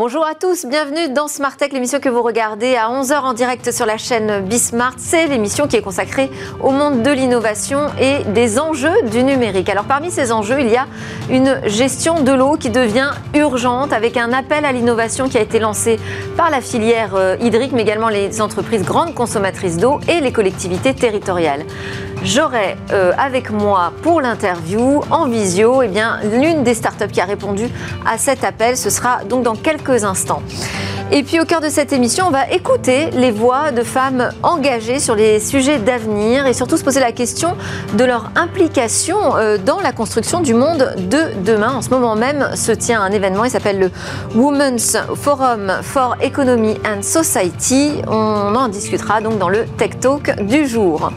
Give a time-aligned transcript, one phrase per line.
[0.00, 3.70] Bonjour à tous, bienvenue dans Smart Tech, l'émission que vous regardez à 11h en direct
[3.70, 4.94] sur la chaîne Bismart.
[4.96, 6.30] C'est l'émission qui est consacrée
[6.62, 9.68] au monde de l'innovation et des enjeux du numérique.
[9.68, 10.86] Alors parmi ces enjeux, il y a
[11.28, 15.58] une gestion de l'eau qui devient urgente avec un appel à l'innovation qui a été
[15.58, 16.00] lancé
[16.34, 20.94] par la filière euh, hydrique, mais également les entreprises grandes consommatrices d'eau et les collectivités
[20.94, 21.66] territoriales.
[22.22, 27.24] J'aurai euh, avec moi pour l'interview en visio eh bien l'une des startups qui a
[27.24, 27.68] répondu
[28.06, 28.76] à cet appel.
[28.76, 30.42] Ce sera donc dans quelques instants.
[31.12, 35.00] Et puis au cœur de cette émission, on va écouter les voix de femmes engagées
[35.00, 37.56] sur les sujets d'avenir et surtout se poser la question
[37.94, 41.72] de leur implication euh, dans la construction du monde de demain.
[41.74, 43.90] En ce moment même se tient un événement, il s'appelle le
[44.36, 48.02] Women's Forum for Economy and Society.
[48.06, 51.10] On en discutera donc dans le Tech Talk du jour.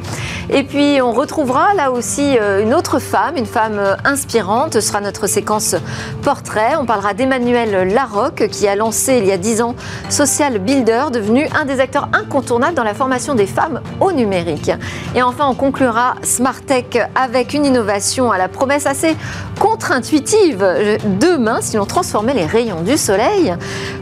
[0.50, 4.74] Et puis on retrouvera là aussi euh, une autre femme, une femme euh, inspirante.
[4.74, 5.76] Ce sera notre séquence
[6.22, 6.76] portrait.
[6.80, 9.76] On parlera d'Emmanuel Larocque qui a lancé il y a dix ans
[10.10, 14.72] Social Builder, devenu un des acteurs incontournables dans la formation des femmes au numérique.
[15.16, 19.16] Et enfin, on conclura Smart Tech avec une innovation à la promesse assez
[19.64, 21.00] contre-intuitive.
[21.22, 23.56] Demain, si l'on transformait les rayons du soleil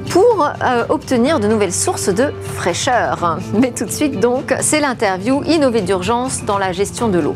[0.09, 3.37] pour euh, obtenir de nouvelles sources de fraîcheur.
[3.53, 7.35] Mais tout de suite, donc, c'est l'interview Innover d'urgence dans la gestion de l'eau.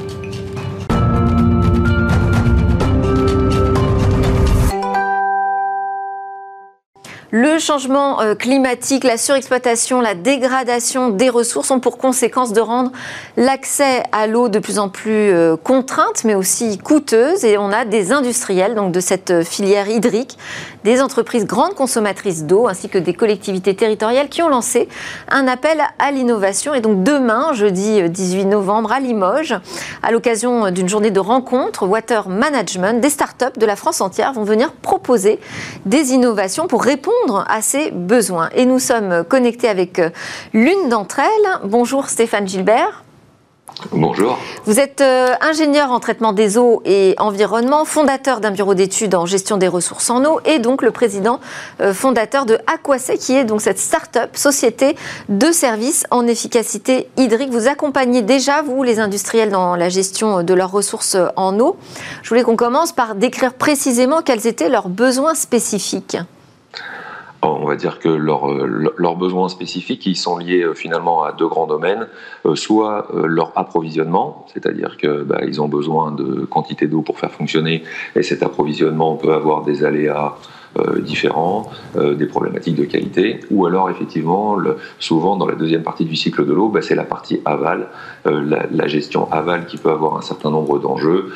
[7.37, 12.93] Le changement euh, climatique, la surexploitation, la dégradation des ressources ont pour conséquence de rendre
[13.35, 17.43] l'accès à l'eau de plus en plus euh, contrainte, mais aussi coûteuse.
[17.43, 20.37] Et on a des industriels donc de cette euh, filière hydrique,
[20.85, 24.87] des entreprises grandes consommatrices d'eau, ainsi que des collectivités territoriales qui ont lancé
[25.27, 26.73] un appel à l'innovation.
[26.73, 29.59] Et donc demain, jeudi 18 novembre, à Limoges,
[30.03, 34.45] à l'occasion d'une journée de rencontre Water Management, des startups de la France entière vont
[34.45, 35.41] venir proposer
[35.85, 38.49] des innovations pour répondre à ses besoins.
[38.55, 40.09] Et nous sommes connectés avec euh,
[40.53, 41.59] l'une d'entre elles.
[41.63, 43.03] Bonjour Stéphane Gilbert.
[43.91, 44.37] Bonjour.
[44.65, 49.25] Vous êtes euh, ingénieur en traitement des eaux et environnement, fondateur d'un bureau d'études en
[49.25, 51.41] gestion des ressources en eau et donc le président
[51.81, 54.95] euh, fondateur de Aquasec qui est donc cette start-up, société
[55.27, 57.49] de services en efficacité hydrique.
[57.51, 61.75] Vous accompagnez déjà, vous, les industriels, dans la gestion de leurs ressources en eau.
[62.23, 66.17] Je voulais qu'on commence par décrire précisément quels étaient leurs besoins spécifiques
[67.49, 71.47] on va dire que euh, leurs besoins spécifiques, ils sont liés euh, finalement à deux
[71.47, 72.07] grands domaines,
[72.45, 77.83] euh, soit leur approvisionnement, c'est-à-dire qu'ils bah, ont besoin de quantité d'eau pour faire fonctionner,
[78.15, 80.35] et cet approvisionnement peut avoir des aléas
[80.99, 84.57] différents, des problématiques de qualité, ou alors effectivement,
[84.99, 87.87] souvent dans la deuxième partie du cycle de l'eau, bah, c'est la partie aval,
[88.25, 91.31] la, gestion aval qui peut avoir un certain nombre d'enjeux,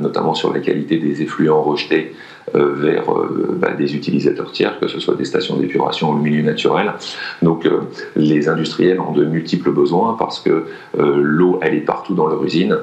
[0.00, 4.88] notamment sur la qualité des effluents rejetés euh, vers euh, bah, des utilisateurs tiers, que
[4.88, 6.92] ce soit des stations d'épuration ou le milieu naturel.
[7.42, 7.80] Donc euh,
[8.16, 10.64] les industriels ont de multiples besoins parce que
[10.96, 12.76] l'eau, elle est partout dans leur usine,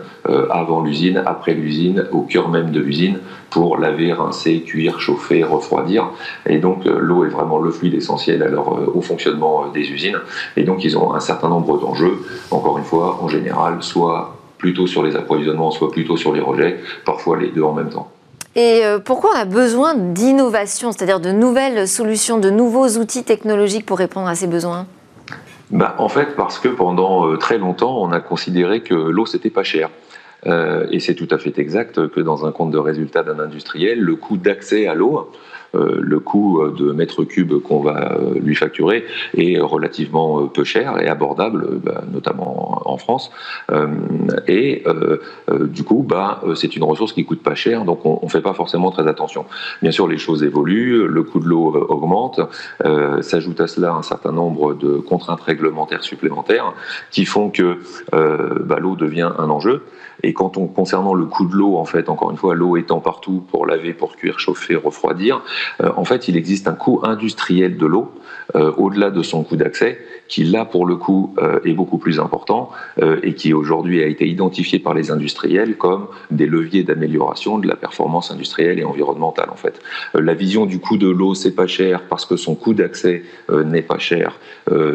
[0.50, 3.20] avant l'usine, après l'usine, au cœur même de l'usine,
[3.50, 6.10] pour laver, rincer, cuire, chauffer, refroidir.
[6.48, 10.20] Et donc l'eau est vraiment le fluide essentiel à leur, au fonctionnement des usines.
[10.56, 12.20] Et donc ils ont un certain nombre d'enjeux,
[12.52, 16.80] encore une fois, en général, soit plutôt sur les approvisionnements, soit plutôt sur les rejets,
[17.06, 18.12] parfois les deux en même temps.
[18.58, 23.86] Et euh, pourquoi on a besoin d'innovation, c'est-à-dire de nouvelles solutions, de nouveaux outils technologiques
[23.86, 24.88] pour répondre à ces besoins?
[25.70, 29.52] Bah, En fait, parce que pendant euh, très longtemps, on a considéré que l'eau, c'était
[29.52, 29.92] pas cher.
[30.48, 34.00] Euh, et c'est tout à fait exact que dans un compte de résultat d'un industriel,
[34.00, 35.32] le coût d'accès à l'eau,
[35.74, 39.06] le coût euh, de mètre cube qu'on va euh, lui facturer
[39.36, 43.32] est relativement peu cher et abordable, bah, notamment en France.
[44.48, 44.84] et
[45.50, 48.92] du coup, bah, c'est une ressource qui coûte pas cher, donc on fait pas forcément
[48.92, 49.46] très attention.
[49.82, 52.40] Bien sûr, les choses évoluent, le coût de l'eau augmente,
[53.22, 56.74] s'ajoute à cela un certain nombre de contraintes réglementaires supplémentaires
[57.12, 57.80] qui font que
[58.12, 59.84] bah, l'eau devient un enjeu.
[60.24, 63.00] Et quand on, concernant le coût de l'eau, en fait, encore une fois, l'eau étant
[63.00, 65.40] partout pour laver, pour cuire, chauffer, refroidir, euh,
[65.84, 68.12] en fait, il existe un coût industriel de l'eau
[68.56, 70.00] euh, au-delà de son coût d'accès,
[70.30, 72.70] qui là pour le coup euh, est beaucoup plus important
[73.24, 77.76] et qui aujourd'hui a été identifié par les industriels comme des leviers d'amélioration de la
[77.76, 79.80] performance industrielle et environnementale en fait.
[80.14, 83.24] la vision du coût de l'eau c'est pas cher parce que son coût d'accès
[83.66, 84.40] n'est pas cher,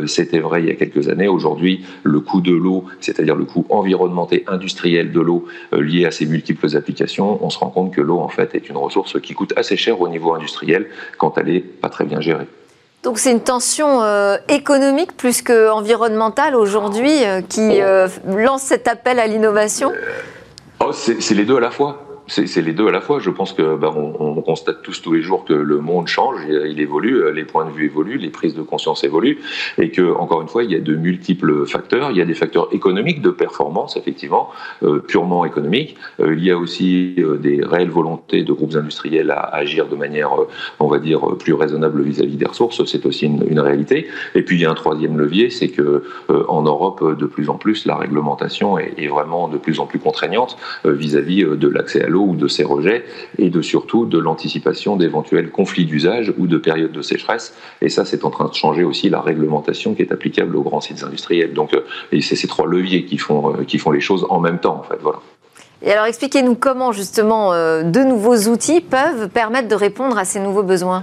[0.07, 1.29] c'était vrai il y a quelques années.
[1.29, 6.27] Aujourd'hui, le coût de l'eau, c'est-à-dire le coût environnemental industriel de l'eau lié à ses
[6.27, 9.53] multiples applications, on se rend compte que l'eau en fait est une ressource qui coûte
[9.57, 10.52] assez cher au niveau industriel
[11.19, 12.47] quand elle est pas très bien gérée.
[13.03, 17.11] Donc c'est une tension euh, économique plus qu'environnementale aujourd'hui
[17.49, 17.81] qui
[18.27, 19.93] lance cet appel à l'innovation?
[20.81, 23.19] Oh, C'est les deux à la fois c'est les deux à la fois.
[23.21, 26.81] Je pense que ben, on, constate tous tous les jours que le monde change, il,
[26.81, 29.39] évolue, les points de vue évoluent, les prises de conscience évoluent,
[29.79, 32.11] et que encore une fois, il y a de multiples facteurs.
[32.11, 34.51] Il y a des facteurs économiques de performance, effectivement,
[34.83, 35.97] euh, purement économiques.
[36.21, 39.97] Euh, il y a aussi euh, des réelles volontés de groupes industriels à, agir de
[39.97, 40.31] manière,
[40.81, 42.85] on va dire, plus raisonnable vis-à-vis des ressources.
[42.85, 44.09] C'est aussi une, réalité.
[44.35, 47.55] Et puis il y a un troisième levier, c'est que en Europe, de plus en
[47.55, 52.09] plus, la réglementation est, vraiment de plus en plus contraignante vis-à-vis -vis de l'accès à
[52.09, 53.05] l'eau ou de ses rejets,
[53.39, 57.55] et de surtout de l'anticipation d'éventuels conflits d'usage ou de périodes de sécheresse.
[57.81, 60.81] Et ça, c'est en train de changer aussi la réglementation qui est applicable aux grands
[60.81, 61.53] sites industriels.
[61.53, 61.81] Donc, euh,
[62.21, 64.83] c'est ces trois leviers qui font, euh, qui font les choses en même temps, en
[64.83, 64.99] fait.
[65.83, 70.39] Et alors, expliquez-nous comment, justement, euh, de nouveaux outils peuvent permettre de répondre à ces
[70.39, 71.03] nouveaux besoins.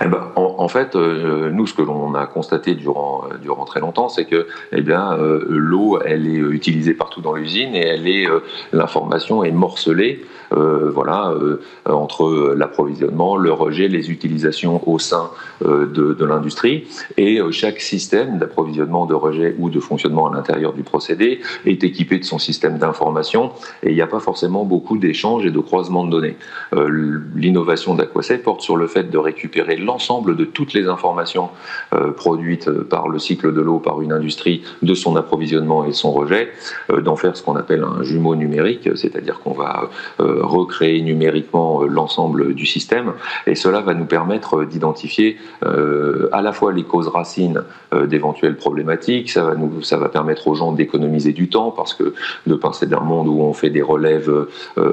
[0.00, 4.24] Eh ben, en, fait, nous, ce que l'on a constaté durant, durant très longtemps, c'est
[4.24, 5.16] que eh bien,
[5.48, 8.26] l'eau, elle est utilisée partout dans l'usine et elle est,
[8.72, 15.30] l'information est morcelée euh, voilà, euh, entre l'approvisionnement, le rejet, les utilisations au sein
[15.64, 16.84] euh, de, l'industrie.
[17.16, 22.18] Et chaque système d'approvisionnement, de rejet ou de fonctionnement à l'intérieur du procédé est équipé
[22.18, 26.04] de son système d'information et il n'y a pas forcément beaucoup d'échanges et de croisements
[26.04, 26.36] de données.
[27.34, 31.50] L'innovation d'Aquasset porte sur le fait de récupérer l'ensemble de toutes les informations
[32.16, 36.50] produites par le cycle de l'eau, par une industrie, de son approvisionnement et son rejet,
[37.02, 42.54] d'en faire ce qu'on appelle un jumeau numérique, c'est-à-dire qu'on va recréer numériquement euh, l'ensemble
[42.54, 43.12] du système.
[43.46, 47.62] Et cela va nous permettre d'identifier euh, à la fois les causes racines
[47.92, 51.94] euh, d'éventuelles problématiques, ça va, nous, ça va permettre aux gens d'économiser du temps parce
[51.94, 52.14] que
[52.46, 54.30] de passer d'un monde où on fait des relèves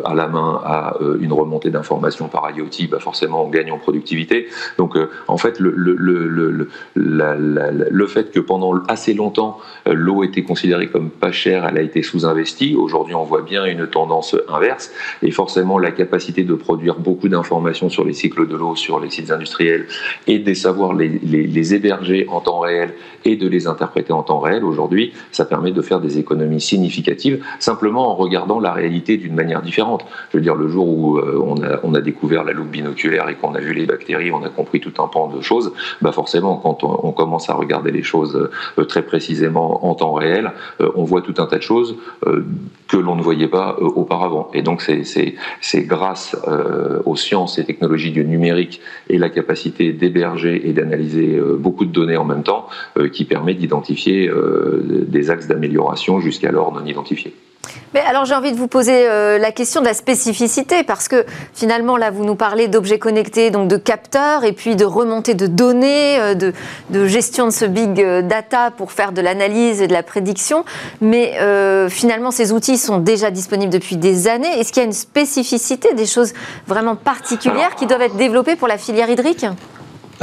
[0.06, 4.48] à la main à une remontée d'informations par IoT, bah forcément on gagne en productivité.
[4.78, 4.98] Donc
[5.28, 11.10] en fait, le, le, le, le fait que pendant assez longtemps l'eau était considérée comme
[11.10, 12.76] pas chère, elle a été sous-investie.
[12.76, 14.92] Aujourd'hui, on voit bien une tendance inverse.
[15.22, 19.10] Et forcément, la capacité de produire beaucoup d'informations sur les cycles de l'eau, sur les
[19.10, 19.88] sites industriels,
[20.28, 22.94] et de savoir les, les, héberger en temps réel
[23.26, 27.44] et de les interpréter en temps réel, aujourd'hui, ça permet de faire des économies significatives,
[27.60, 30.06] simplement en regardant la réalité d'une manière différente.
[30.32, 33.28] Je veux dire, le jour où euh, on, a, on, a, découvert la loupe binoculaire
[33.30, 36.12] et qu'on a vu les bactéries, on a compris tout un pan de choses, bah
[36.12, 40.90] forcément, quand on, commence à regarder les choses euh, très précisément en temps réel, euh,
[40.96, 41.96] on voit tout un tas de choses
[42.90, 44.50] que l'on ne voyait pas auparavant.
[44.54, 50.68] Et donc, c'est grâce euh, aux sciences et technologies du numérique et la capacité d'héberger
[50.68, 54.30] et d'analyser euh, beaucoup de données en même temps euh, qui permet d'identifier
[54.84, 57.34] des axes d'amélioration jusqu'alors non identifiés.
[57.94, 61.26] Mais alors j'ai envie de vous poser euh, la question de la spécificité parce que
[61.54, 65.48] finalement là vous nous parlez d'objets connectés, donc de capteurs et puis de remontée de
[65.48, 66.54] données, euh, de,
[67.08, 70.66] gestion de ce big euh, data pour faire de l'analyse et de la prédiction.
[71.02, 71.38] Mais
[71.90, 74.60] finalement ces outils sont déjà disponibles depuis des années.
[74.60, 76.34] Est-ce qu'il y a une spécificité, des choses
[76.68, 79.46] vraiment particulières qui doivent être développées pour la filière hydrique?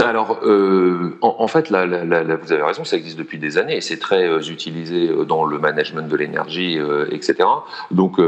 [0.05, 3.99] Alors, euh, en, fait, là, vous avez raison, ça existe depuis des années et c'est
[3.99, 6.79] très euh, utilisé euh, dans le management de l'énergie,
[7.11, 7.49] etc.
[7.91, 8.21] Donc,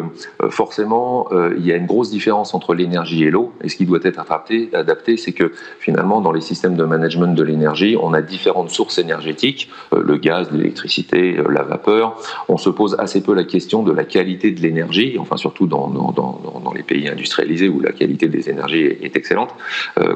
[0.50, 3.52] forcément, il y a une grosse différence entre l'énergie et l'eau.
[3.62, 7.42] Et ce qui doit être adapté, c'est que finalement, dans les systèmes de management de
[7.42, 12.16] l'énergie, on a différentes sources énergétiques, le gaz, l'électricité, la vapeur.
[12.48, 15.88] On se pose assez peu la question de la qualité de l'énergie, enfin surtout dans,
[15.88, 19.54] dans, dans, dans, les pays industrialisés où la qualité des énergies est, excellente.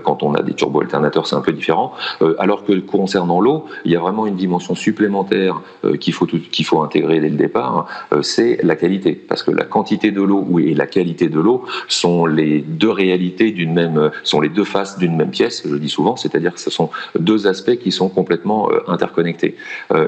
[0.04, 1.92] quand on a des turbo-alternateurs, c'est peu différent.
[2.22, 6.26] Euh, alors que concernant l'eau, il y a vraiment une dimension supplémentaire euh, qu'il faut,
[6.26, 9.12] qu'il faut intégrer dès le départ, euh, c'est la qualité.
[9.14, 13.52] Parce que la quantité de l'eau et la qualité de l'eau sont les deux réalités
[13.52, 16.70] d'une même, sont les deux faces d'une même pièce, je dis souvent, c'est-à-dire que ce
[16.70, 19.56] sont deux aspects qui sont complètement interconnectés.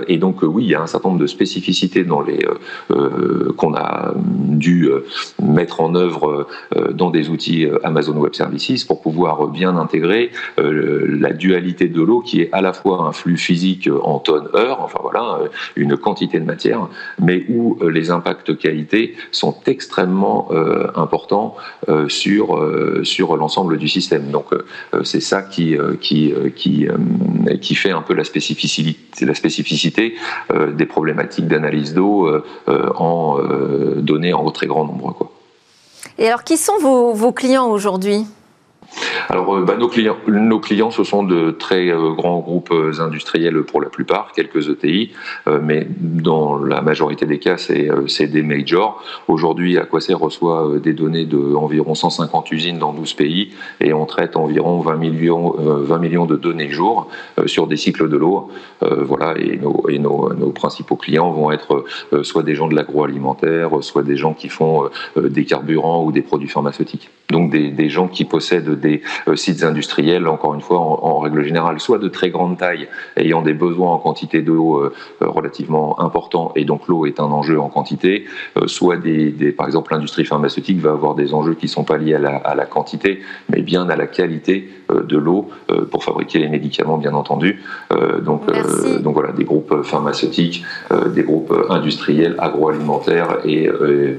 [0.09, 2.38] et donc oui, il y a un certain nombre de spécificités dans les
[3.57, 4.91] qu'on a dû
[5.43, 6.47] mettre en œuvre
[6.93, 10.31] dans des outils Amazon Web Services pour pouvoir bien intégrer
[11.25, 15.00] la dualité de l'eau qui est à la fois un flux physique en tonnes-heure, enfin
[15.02, 15.26] voilà,
[15.75, 16.81] une quantité de matière,
[17.19, 21.57] mais où euh, les impacts qualité sont extrêmement euh, importants
[21.88, 22.45] euh, sur,
[23.02, 24.31] sur l'ensemble du système.
[24.31, 24.49] Donc
[25.02, 26.87] c'est ça qui, qui, qui,
[27.61, 30.14] qui fait un peu la spécificité, la spécificité
[30.81, 32.28] des problématiques d'analyse d'eau
[32.66, 33.38] en
[34.11, 35.31] données en très grand nombre.
[36.19, 38.26] Et alors, qui sont vos clients aujourd'hui?
[39.29, 43.00] Alors, euh, bah, nos, clients, nos clients, ce sont de très euh, grands groupes euh,
[43.00, 45.12] industriels pour la plupart, quelques ETI,
[45.62, 49.03] mais dans la majorité des cas, c'est des majors.
[49.29, 54.37] Aujourd'hui, Aquacer reçoit des données de environ 150 usines dans 12 pays et on traite
[54.37, 57.09] environ 20 millions, 20 millions de données jour
[57.47, 58.49] sur des cycles de l'eau.
[58.81, 59.59] voilà, et,
[59.99, 61.85] nos, principaux clients vont être
[62.23, 66.49] soit des gens de l'agroalimentaire, soit des gens qui font des carburants ou des produits
[66.49, 67.11] pharmaceutiques.
[67.31, 71.81] Donc des gens qui possèdent des euh, sites industriels, encore une fois, en, règle générale,
[71.81, 76.52] soit de très grande taille, ayant des besoins en quantité d'eau euh, euh, relativement importants,
[76.57, 78.26] et donc l'eau est un enjeu en quantité,
[78.66, 82.14] soit des, par exemple l'industrie pharmaceutique va avoir des enjeux qui ne sont pas liés
[82.14, 85.49] à la, à la, quantité, mais bien à la qualité de l'eau
[85.90, 87.62] pour fabriquer les médicaments, bien entendu.
[88.23, 88.43] donc,
[89.00, 90.64] donc voilà, des groupes pharmaceutiques,
[91.14, 93.69] des groupes industriels, agroalimentaires et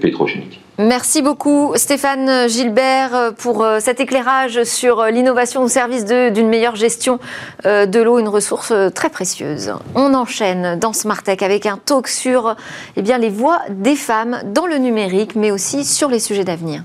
[0.01, 0.64] pétrochimiques.
[0.77, 6.75] Merci beaucoup Stéphane Gilbert pour euh, cet éclairage sur euh, l'innovation au service d'une meilleure
[6.75, 7.17] gestion
[7.65, 9.73] euh, de l'eau, une ressource très précieuse.
[9.95, 12.57] On enchaîne dans Smart Tech avec un talk sur
[12.97, 16.83] eh les voix des femmes dans le numérique, mais aussi sur les sujets d'avenir.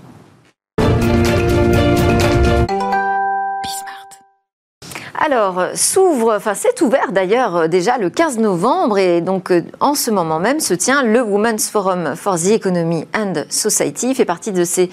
[5.22, 9.94] Alors, s'ouvre, enfin c'est ouvert d'ailleurs euh, déjà le 15 novembre et donc euh, en
[9.94, 14.24] ce moment même se tient le Women's Forum for the Economy and Society, il fait
[14.24, 14.88] partie de ces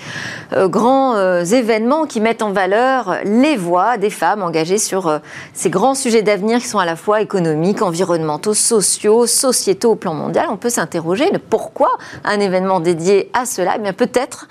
[0.51, 5.21] euh, grands événements qui mettent en valeur les voix des femmes engagées sur
[5.53, 10.13] ces grands sujets d'avenir qui sont à la fois économiques, environnementaux, sociaux, sociétaux au plan
[10.13, 10.47] mondial.
[10.49, 11.91] On peut s'interroger pourquoi
[12.25, 13.73] un événement dédié à cela?
[13.77, 14.47] Eh bien peut-être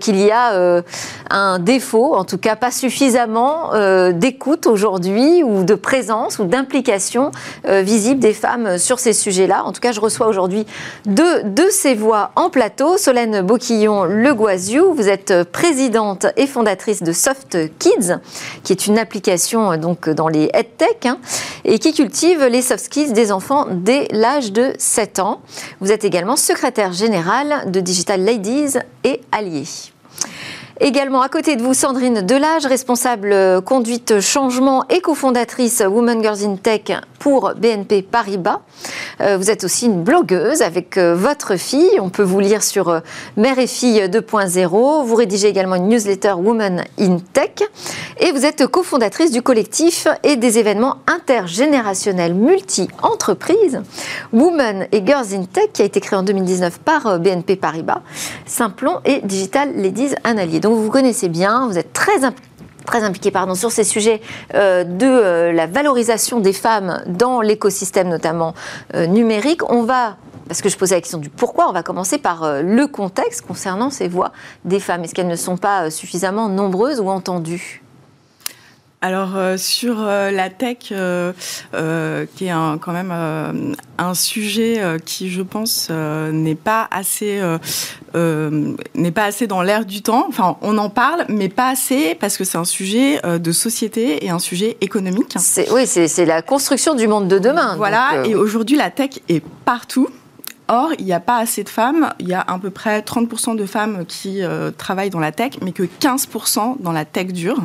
[0.00, 0.82] qu'il y a
[1.30, 3.72] un défaut, en tout cas pas suffisamment
[4.12, 7.30] d'écoute aujourd'hui ou de présence ou d'implication
[7.66, 9.64] euh, visible des femmes sur ces sujets-là.
[9.64, 10.66] En tout cas, je reçois aujourd'hui
[11.04, 12.96] deux de ces voix en plateau.
[12.96, 18.14] Solène Boquillon-Le Guaziou, vous êtes présidente et fondatrice de Soft Kids,
[18.62, 21.18] qui est une application euh, donc dans les EdTech hein,
[21.64, 25.40] et qui cultive les soft des enfants dès l'âge de 7 ans.
[25.80, 29.66] Vous êtes également secrétaire générale de Digital Ladies et Alliés.
[30.78, 36.44] Également à côté de vous, Sandrine Delage, responsable euh, conduite changement et cofondatrice Women Girls
[36.44, 36.82] in Tech
[37.18, 38.60] pour BNP Paribas.
[39.22, 41.98] Euh, vous êtes aussi une blogueuse avec euh, votre fille.
[41.98, 43.00] On peut vous lire sur
[43.38, 45.04] Mère et Fille 2.0.
[45.04, 47.66] Vous rédigez également une newsletter Women in Tech.
[48.18, 53.82] Et vous êtes cofondatrice du collectif et des événements intergénérationnels multi-entreprises
[54.32, 58.00] Women et Girls in Tech qui a été créé en 2019 par BNP Paribas,
[58.46, 60.60] Simplon et Digital Ladies Analyse.
[60.60, 62.24] Donc vous connaissez bien, vous êtes très
[62.86, 64.22] très impliqué pardon, sur ces sujets
[64.54, 68.54] euh, de euh, la valorisation des femmes dans l'écosystème notamment
[68.94, 69.68] euh, numérique.
[69.70, 70.16] On va
[70.48, 73.90] parce que je posais la question du pourquoi, on va commencer par le contexte concernant
[73.90, 74.30] ces voix
[74.64, 75.02] des femmes.
[75.02, 77.82] Est-ce qu'elles ne sont pas suffisamment nombreuses ou entendues?
[79.02, 81.32] Alors euh, sur euh, la tech, euh,
[82.34, 83.12] qui est quand même
[83.98, 87.40] un sujet qui, je pense, n'est pas assez
[88.14, 90.26] n'est pas assez dans l'air du temps.
[90.28, 94.30] Enfin, on en parle, mais pas assez parce que c'est un sujet de société et
[94.30, 95.36] un sujet économique.
[95.70, 97.76] Oui, c'est la construction du monde de demain.
[97.76, 98.24] Voilà.
[98.24, 100.08] et aujourd'hui, la tech est partout.
[100.68, 102.12] Or, il n'y a pas assez de femmes.
[102.18, 105.52] Il y a à peu près 30% de femmes qui euh, travaillent dans la tech,
[105.62, 107.60] mais que 15% dans la tech dure.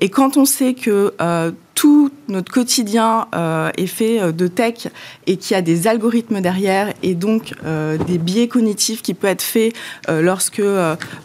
[0.00, 4.88] Et quand on sait que euh, tout notre quotidien euh, est fait euh, de tech
[5.26, 9.30] et qu'il y a des algorithmes derrière et donc euh, des biais cognitifs qui peuvent
[9.30, 9.74] être faits
[10.08, 10.62] lorsque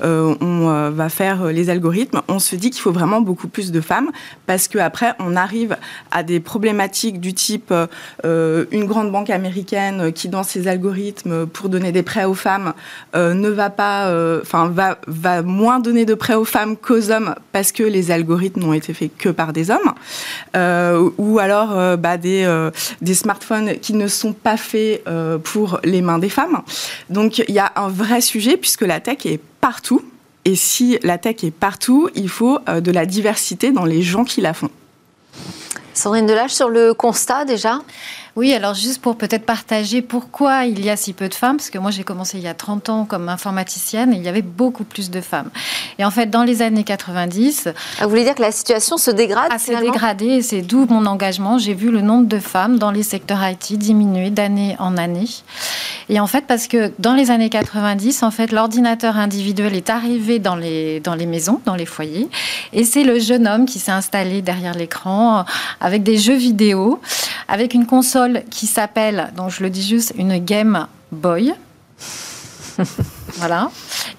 [0.01, 4.09] on va faire les algorithmes, on se dit qu'il faut vraiment beaucoup plus de femmes
[4.45, 5.77] parce qu'après on arrive
[6.11, 7.73] à des problématiques du type
[8.23, 12.73] une grande banque américaine qui dans ses algorithmes pour donner des prêts aux femmes
[13.15, 17.71] ne va pas, enfin va, va moins donner de prêts aux femmes qu'aux hommes parce
[17.71, 19.93] que les algorithmes n'ont été faits que par des hommes.
[20.55, 25.03] Euh, ou alors euh, bah, des, euh, des smartphones qui ne sont pas faits
[25.43, 26.61] pour les mains des femmes.
[27.09, 30.01] Donc il y a un vrai sujet puisque la tech est partout.
[30.45, 34.41] Et si la tech est partout, il faut de la diversité dans les gens qui
[34.41, 34.69] la font.
[35.93, 37.81] Sandrine Delage, sur le constat déjà?
[38.39, 41.69] Oui, alors juste pour peut-être partager pourquoi il y a si peu de femmes, parce
[41.69, 44.41] que moi j'ai commencé il y a 30 ans comme informaticienne et il y avait
[44.41, 45.49] beaucoup plus de femmes.
[45.97, 47.67] Et en fait, dans les années 90...
[47.67, 51.05] Ah, vous voulez dire que la situation se dégrade s'est dégradée et c'est d'où mon
[51.05, 51.57] engagement.
[51.57, 55.27] J'ai vu le nombre de femmes dans les secteurs IT diminuer d'année en année.
[56.07, 60.39] Et en fait, parce que dans les années 90, en fait, l'ordinateur individuel est arrivé
[60.39, 62.29] dans les, dans les maisons, dans les foyers,
[62.71, 65.43] et c'est le jeune homme qui s'est installé derrière l'écran
[65.81, 67.01] avec des jeux vidéo,
[67.49, 71.53] avec une console qui s'appelle, donc je le dis juste, une Game Boy.
[73.33, 73.69] voilà.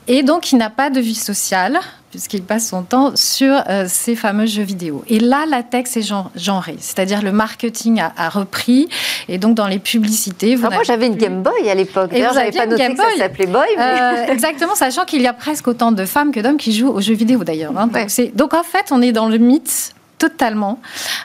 [0.06, 4.16] et donc il n'a pas de vie sociale puisqu'il passe son temps sur euh, ces
[4.16, 5.04] fameux jeux vidéo.
[5.08, 8.88] Et là, la tech est genrée, c'est-à-dire le marketing a, repris,
[9.28, 10.56] et donc dans les publicités...
[10.56, 12.10] Vous ah, moi, j'avais une Game Boy à l'époque.
[12.10, 13.66] D'ailleurs, j'avais pas noté que ça s'appelait Boy.
[13.78, 17.00] Euh, exactement, sachant qu'il y a presque autant de femmes que d'hommes qui jouent aux
[17.00, 17.76] jeux vidéo, d'ailleurs.
[17.76, 17.86] Hein.
[17.86, 20.78] Donc, donc, en fait, on est dans le mythe totalement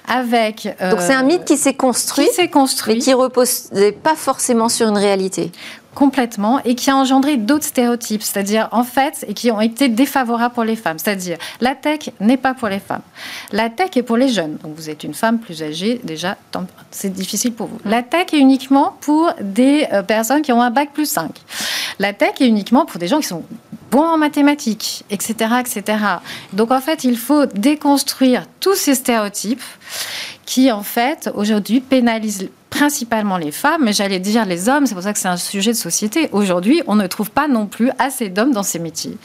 [0.08, 0.68] avec.
[0.90, 4.70] Donc c'est un mythe qui s'est construit, qui s'est construit, mais qui reposait pas forcément
[4.70, 5.52] sur une réalité
[5.96, 10.54] complètement et qui a engendré d'autres stéréotypes, c'est-à-dire en fait, et qui ont été défavorables
[10.54, 11.00] pour les femmes.
[11.00, 13.02] C'est-à-dire, la tech n'est pas pour les femmes.
[13.52, 14.58] La tech est pour les jeunes.
[14.62, 16.38] Donc vous êtes une femme plus âgée, déjà,
[16.92, 17.80] c'est difficile pour vous.
[17.86, 21.32] La tech est uniquement pour des euh, personnes qui ont un bac plus 5.
[21.98, 23.44] La tech est uniquement pour des gens qui sont
[23.92, 25.98] bons en mathématiques, etc., etc.
[26.54, 29.64] Donc en fait, il faut déconstruire tous ces stéréotypes
[30.46, 35.04] qui, en fait, aujourd'hui pénalisent principalement les femmes, mais j'allais dire les hommes, c'est pour
[35.04, 36.28] ça que c'est un sujet de société.
[36.34, 39.18] Aujourd'hui, on ne trouve pas non plus assez d'hommes dans ces métiers.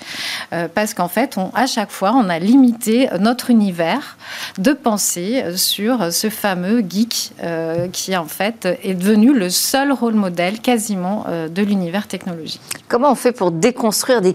[0.52, 4.16] Euh, parce qu'en fait, on, à chaque fois, on a limité notre univers
[4.58, 10.14] de pensée sur ce fameux geek euh, qui, en fait, est devenu le seul rôle
[10.14, 12.60] modèle quasiment euh, de l'univers technologique.
[12.86, 14.34] Comment on fait pour déconstruire des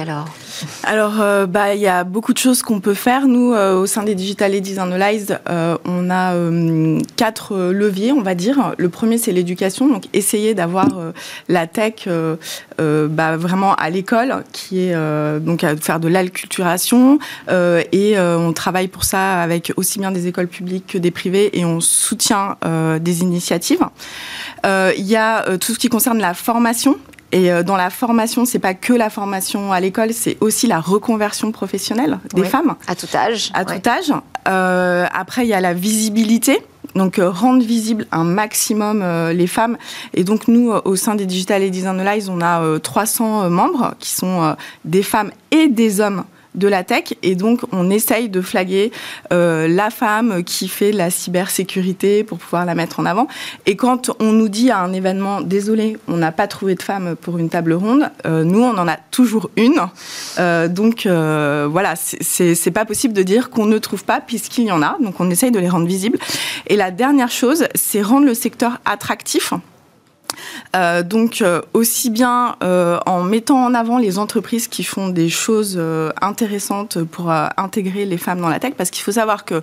[0.00, 0.26] alors
[0.84, 3.26] alors, bah, il y a beaucoup de choses qu'on peut faire.
[3.26, 6.34] Nous, au sein des Digital Ladies Analyzed, on a
[7.16, 8.74] quatre leviers, on va dire.
[8.78, 11.12] Le premier, c'est l'éducation, donc essayer d'avoir euh,
[11.48, 12.36] la tech euh,
[12.80, 14.94] euh, bah, vraiment à l'école, qui est
[15.40, 20.48] donc à faire de l'alculturation, et on travaille pour ça avec aussi bien des écoles
[20.48, 22.56] publiques que des privées, et on soutient
[23.00, 23.84] des initiatives.
[24.64, 26.96] Il y a tout ce qui concerne la formation
[27.32, 31.50] et dans la formation, c'est pas que la formation à l'école, c'est aussi la reconversion
[31.52, 32.76] professionnelle des femmes.
[32.86, 33.50] À tout âge.
[33.52, 34.12] À tout âge.
[34.44, 36.62] après, il y a la visibilité.
[36.96, 39.76] Donc euh, rendre visible un maximum euh, les femmes.
[40.14, 44.10] Et donc nous, euh, au sein des Digital Ladies Analyze, on a 300 membres qui
[44.10, 46.24] sont des femmes et des hommes
[46.56, 47.14] de la tech.
[47.22, 48.90] Et donc, on essaye de flaguer
[49.32, 53.28] euh, la femme qui fait la cybersécurité pour pouvoir la mettre en avant.
[53.66, 57.16] Et quand on nous dit à un événement, désolé, on n'a pas trouvé de femme
[57.16, 59.80] pour une table ronde, euh, nous, on en a toujours une.
[60.38, 64.82] Euh, donc, voilà, c'est pas possible de dire qu'on ne trouve pas puisqu'il y en
[64.82, 64.96] a.
[65.00, 66.18] Donc, on essaye de les rendre visibles.
[66.66, 69.52] Et la dernière chose, c'est rendre le secteur attractif.
[70.74, 75.28] Euh, donc euh, aussi bien euh, en mettant en avant les entreprises qui font des
[75.28, 75.80] choses
[76.20, 79.62] intéressantes pour intégrer les femmes dans la tech, parce qu'il faut savoir que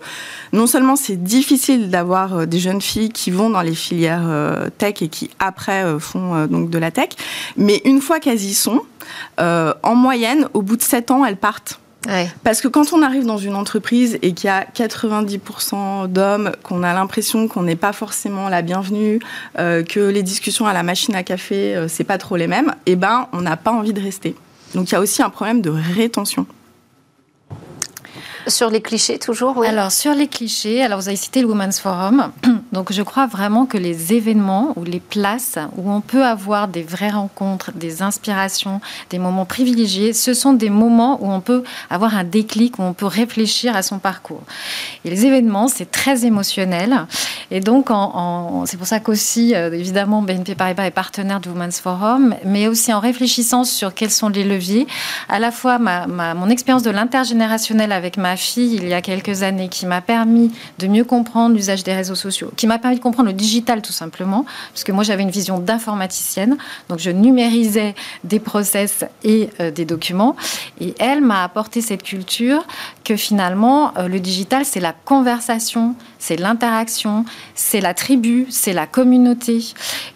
[0.52, 4.28] non seulement c'est difficile d'avoir des jeunes filles qui vont dans les filières
[4.78, 7.10] tech et qui après font donc de la tech,
[7.58, 8.82] mais une fois qu'elles y sont,
[9.38, 11.80] en moyenne, au bout de 7 ans, elles partent.
[12.44, 16.84] Parce que quand on arrive dans une entreprise et qu'il y a 90% d'hommes, qu'on
[16.84, 19.20] a l'impression qu'on n'est pas forcément la bienvenue,
[19.60, 22.74] euh, que les discussions à la machine à café, euh, c'est pas trop les mêmes,
[22.86, 24.36] eh ben, on n'a pas envie de rester.
[24.76, 26.46] Donc il y a aussi un problème de rétention.
[28.48, 29.68] Sur les clichés, toujours, oui.
[29.68, 32.32] Alors, sur les clichés, alors vous avez cité le Women's Forum.
[32.74, 36.84] Donc, je crois vraiment que les événements ou les places où on peut avoir des
[36.84, 38.82] vraies rencontres, des inspirations,
[39.12, 42.94] des moments privilégiés, ce sont des moments où on peut avoir un déclic, où on
[42.94, 44.42] peut réfléchir à son parcours.
[45.06, 47.06] Et les événements, c'est très émotionnel.
[47.52, 47.90] Et donc,
[48.66, 52.92] c'est pour ça qu'aussi, euh, évidemment, BNP Paribas est partenaire du Women's Forum, mais aussi
[52.92, 54.88] en réfléchissant sur quels sont les leviers,
[55.30, 59.44] à la fois ma, mon expérience de l'intergénérationnel avec ma fille il y a quelques
[59.44, 63.02] années qui m'a permis de mieux comprendre l'usage des réseaux sociaux, qui m'a permis de
[63.02, 66.56] comprendre le digital tout simplement, parce que moi j'avais une vision d'informaticienne,
[66.88, 70.38] donc je numérisais des process et euh, des documents,
[70.80, 72.66] et elle m'a apporté cette culture
[73.04, 78.88] que finalement euh, le digital c'est la conversation, c'est l'interaction, c'est la tribu, c'est la
[78.88, 79.62] communauté.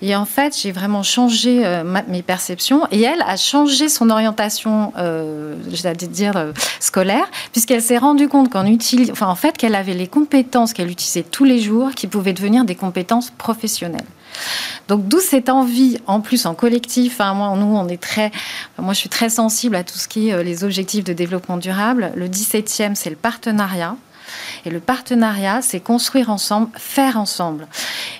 [0.01, 4.93] Et en fait, j'ai vraiment changé euh, mes perceptions et elle a changé son orientation,
[4.97, 10.07] euh, je dire, euh, scolaire, puisqu'elle s'est rendue compte qu'en en fait, qu'elle avait les
[10.07, 14.07] compétences qu'elle utilisait tous les jours qui pouvaient devenir des compétences professionnelles.
[14.87, 18.31] Donc d'où cette envie, en plus en collectif, hein, moi, nous on est très,
[18.77, 22.11] moi je suis très sensible à tout ce qui est les objectifs de développement durable.
[22.15, 23.97] Le 17e c'est le partenariat.
[24.65, 27.67] Et le partenariat, c'est construire ensemble, faire ensemble.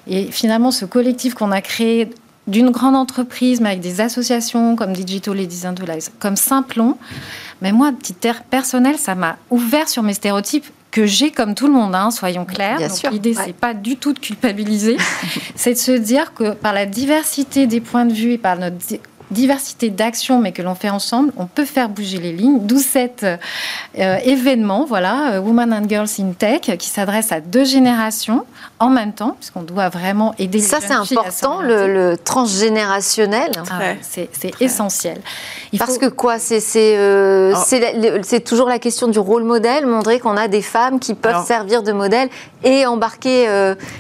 [0.07, 2.09] Et finalement, ce collectif qu'on a créé
[2.47, 5.75] d'une grande entreprise, mais avec des associations comme Digital Ladies and
[6.19, 6.97] comme Simplon,
[7.61, 11.67] mais moi, petite terre personnelle, ça m'a ouvert sur mes stéréotypes que j'ai comme tout
[11.67, 12.79] le monde, hein, soyons clairs.
[13.11, 14.97] L'idée, c'est pas du tout de culpabiliser,
[15.55, 18.77] c'est de se dire que par la diversité des points de vue et par notre
[19.31, 22.59] diversité d'actions, mais que l'on fait ensemble, on peut faire bouger les lignes.
[22.61, 23.37] D'où cet euh,
[24.23, 28.45] événement, voilà, euh, Women and Girls in Tech, qui s'adresse à deux générations
[28.79, 33.51] en même temps, puisqu'on doit vraiment aider Ça, c'est important, le, le, transgénérationnel.
[33.69, 34.29] Ah, c'est
[34.61, 35.19] essentiel.
[35.77, 37.53] Parce que quoi C'est euh,
[38.23, 41.83] c'est toujours la question du rôle modèle, montrer qu'on a des femmes qui peuvent servir
[41.83, 42.29] de modèle
[42.63, 43.47] et embarquer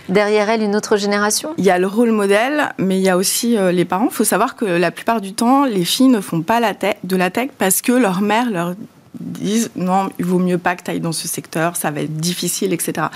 [0.09, 3.17] derrière elles une autre génération Il y a le rôle modèle, mais il y a
[3.17, 4.07] aussi les parents.
[4.09, 7.15] Il faut savoir que la plupart du temps, les filles ne font pas la de
[7.15, 8.75] la tech parce que leur mère leur
[9.19, 12.17] disent non, il vaut mieux pas que tu ailles dans ce secteur, ça va être
[12.17, 13.07] difficile, etc.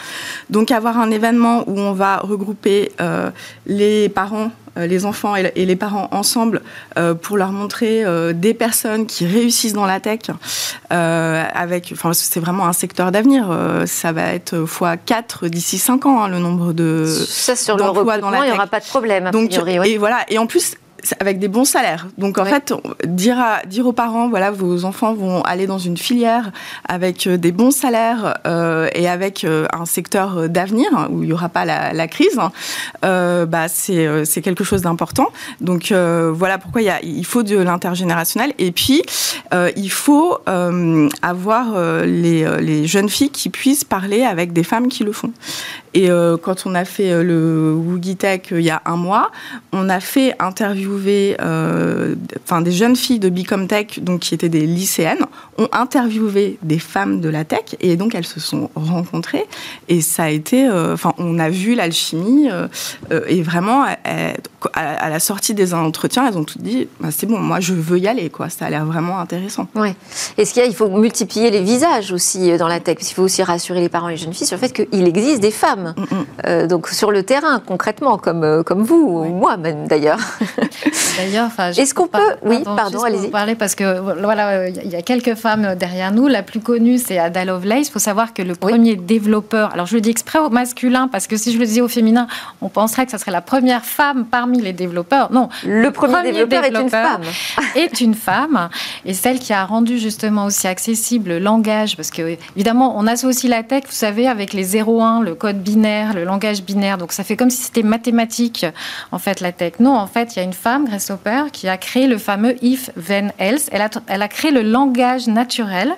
[0.49, 3.29] Donc avoir un événement où on va regrouper euh,
[3.65, 6.61] les parents, euh, les enfants et, les parents ensemble
[6.97, 10.21] euh, pour leur montrer des personnes qui réussissent dans la tech,
[10.89, 16.27] avec, enfin c'est vraiment un secteur d'avenir, ça va être x4 d'ici 5 ans hein,
[16.27, 19.27] le nombre de ça sur le recrutement, il n'y aura pas de problème.
[19.27, 20.75] A Donc, et voilà, et en plus
[21.19, 22.07] avec des bons salaires.
[22.17, 22.73] Donc en fait,
[23.05, 26.51] dire, à, dire aux parents, voilà, vos enfants vont aller dans une filière
[26.87, 31.33] avec euh, des bons salaires euh, et avec euh, un secteur d'avenir où il n'y
[31.33, 32.39] aura pas la, la crise,
[33.03, 35.27] euh, bah, c'est, quelque chose d'important.
[35.59, 38.53] Donc voilà pourquoi il, y a, il faut de l'intergénérationnel.
[38.57, 39.03] Et puis,
[39.53, 40.37] il faut
[41.21, 45.31] avoir les, les, jeunes filles qui puissent parler avec des femmes qui le font.
[45.93, 46.09] Et
[46.41, 49.31] quand on a fait le Woogie Tech il y a un mois,
[49.71, 50.90] on a fait interview
[51.39, 55.25] euh, enfin des jeunes filles de Bicomtech, donc qui étaient des lycéennes,
[55.57, 59.45] ont interviewé des femmes de la tech et donc elles se sont rencontrées.
[59.87, 62.67] Et ça a été, euh, enfin on a vu l'alchimie euh,
[63.27, 63.85] et vraiment
[64.73, 67.99] à, la sortie des entretiens, elles ont toutes dit bah, c'est bon, moi je veux
[67.99, 69.67] y aller quoi, ça a l'air vraiment intéressant.
[69.75, 69.93] Oui.
[70.37, 73.81] Est-ce qu'il il faut multiplier les visages aussi dans la tech, il faut aussi rassurer
[73.81, 76.67] les parents et les jeunes filles sur le fait qu'il existe des femmes, mm, mm.
[76.67, 80.19] donc sur le terrain concrètement comme comme vous ou moi même d'ailleurs.
[81.17, 83.29] D'ailleurs, est-ce qu'on peut, oui, pardon, allez-y.
[83.29, 86.27] Parler parce que voilà, il y a quelques femmes derrière nous.
[86.27, 87.87] La plus connue, c'est Ada Lovelace.
[87.87, 91.27] Il faut savoir que le premier développeur, alors je le dis exprès au masculin parce
[91.27, 92.27] que si je le disais au féminin,
[92.61, 95.31] on penserait que ça serait la première femme parmi les développeurs.
[95.31, 97.21] Non, le, premier, développeur, est une femme.
[97.75, 98.69] est une femme
[99.05, 103.49] et celle qui a rendu justement aussi accessible le langage, parce que évidemment, on associe
[103.49, 106.97] la tech, vous savez, avec les 0-1, le code binaire, le langage binaire.
[106.97, 108.65] Donc ça fait comme si c'était mathématique
[109.11, 109.73] en fait la tech.
[109.79, 112.55] Non, en fait, il y a une femme, Grace Hopper, qui a créé le fameux
[112.63, 113.69] if, then, else.
[113.71, 115.93] Elle a, elle a créé le langage naturel.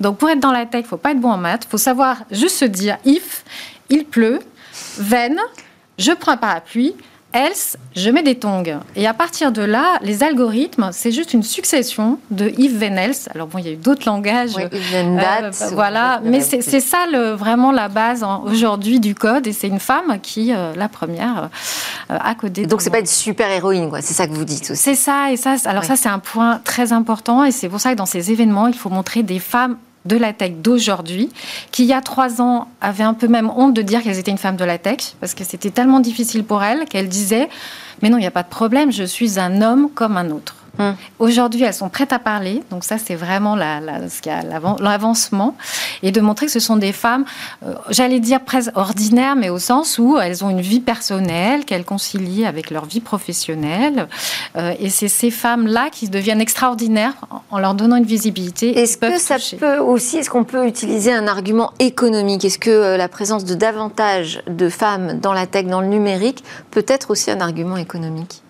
[0.00, 1.66] Donc, pour être dans la tech, faut pas être bon en maths.
[1.68, 3.44] Faut savoir juste se dire if,
[3.88, 4.40] il pleut,
[5.10, 5.36] then,
[5.98, 6.94] je prends un parapluie,
[7.36, 8.80] else, je mets des tongs.
[8.96, 13.28] Et à partir de là, les algorithmes, c'est juste une succession de if, then, else.
[13.34, 14.52] Alors bon, il y a eu d'autres langages.
[14.56, 15.44] Oui, if, then, that.
[15.44, 19.46] Euh, voilà, mais c'est ça le, vraiment la base aujourd'hui du code.
[19.46, 21.50] Et c'est une femme qui, euh, la première,
[22.10, 22.66] euh, a codé.
[22.66, 24.00] Donc c'est pas une super héroïne, quoi.
[24.02, 24.82] C'est ça que vous dites aussi.
[24.82, 25.30] C'est ça.
[25.30, 27.44] Et ça, alors ça, c'est un point très important.
[27.44, 30.32] Et c'est pour ça que dans ces événements, il faut montrer des femmes de la
[30.32, 31.30] tech d'aujourd'hui,
[31.70, 34.30] qui il y a trois ans avait un peu même honte de dire qu'elles étaient
[34.30, 37.48] une femme de la tech, parce que c'était tellement difficile pour elles qu'elles disaient,
[38.02, 40.56] mais non, il n'y a pas de problème, je suis un homme comme un autre.
[40.78, 40.94] Hum.
[41.18, 43.80] Aujourd'hui, elles sont prêtes à parler, donc ça c'est vraiment la,
[44.80, 45.56] l'avancement,
[46.02, 47.24] et de montrer que ce sont des femmes,
[47.64, 51.84] euh, j'allais dire presque ordinaires, mais au sens où elles ont une vie personnelle qu'elles
[51.84, 54.08] concilient avec leur vie professionnelle,
[54.56, 57.14] euh, et c'est ces femmes-là qui deviennent extraordinaires
[57.50, 58.78] en leur donnant une visibilité.
[58.78, 62.44] Est-ce que ça peut aussi, est-ce qu'on peut utiliser un argument économique?
[62.44, 66.44] Est-ce que euh, la présence de davantage de femmes dans la tech, dans le numérique,
[66.70, 68.42] peut être aussi un argument économique?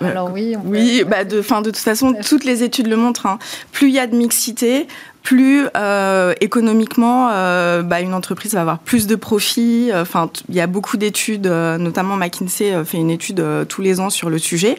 [0.00, 3.26] Alors oui, oui, bah de, fin, de toute façon, toutes les études le montrent.
[3.26, 3.38] Hein.
[3.72, 4.86] Plus il y a de mixité,
[5.22, 9.90] plus euh, économiquement, euh, bah, une entreprise va avoir plus de profits.
[9.94, 14.08] Enfin, il y a beaucoup d'études, euh, notamment McKinsey fait une étude tous les ans
[14.08, 14.78] sur le sujet.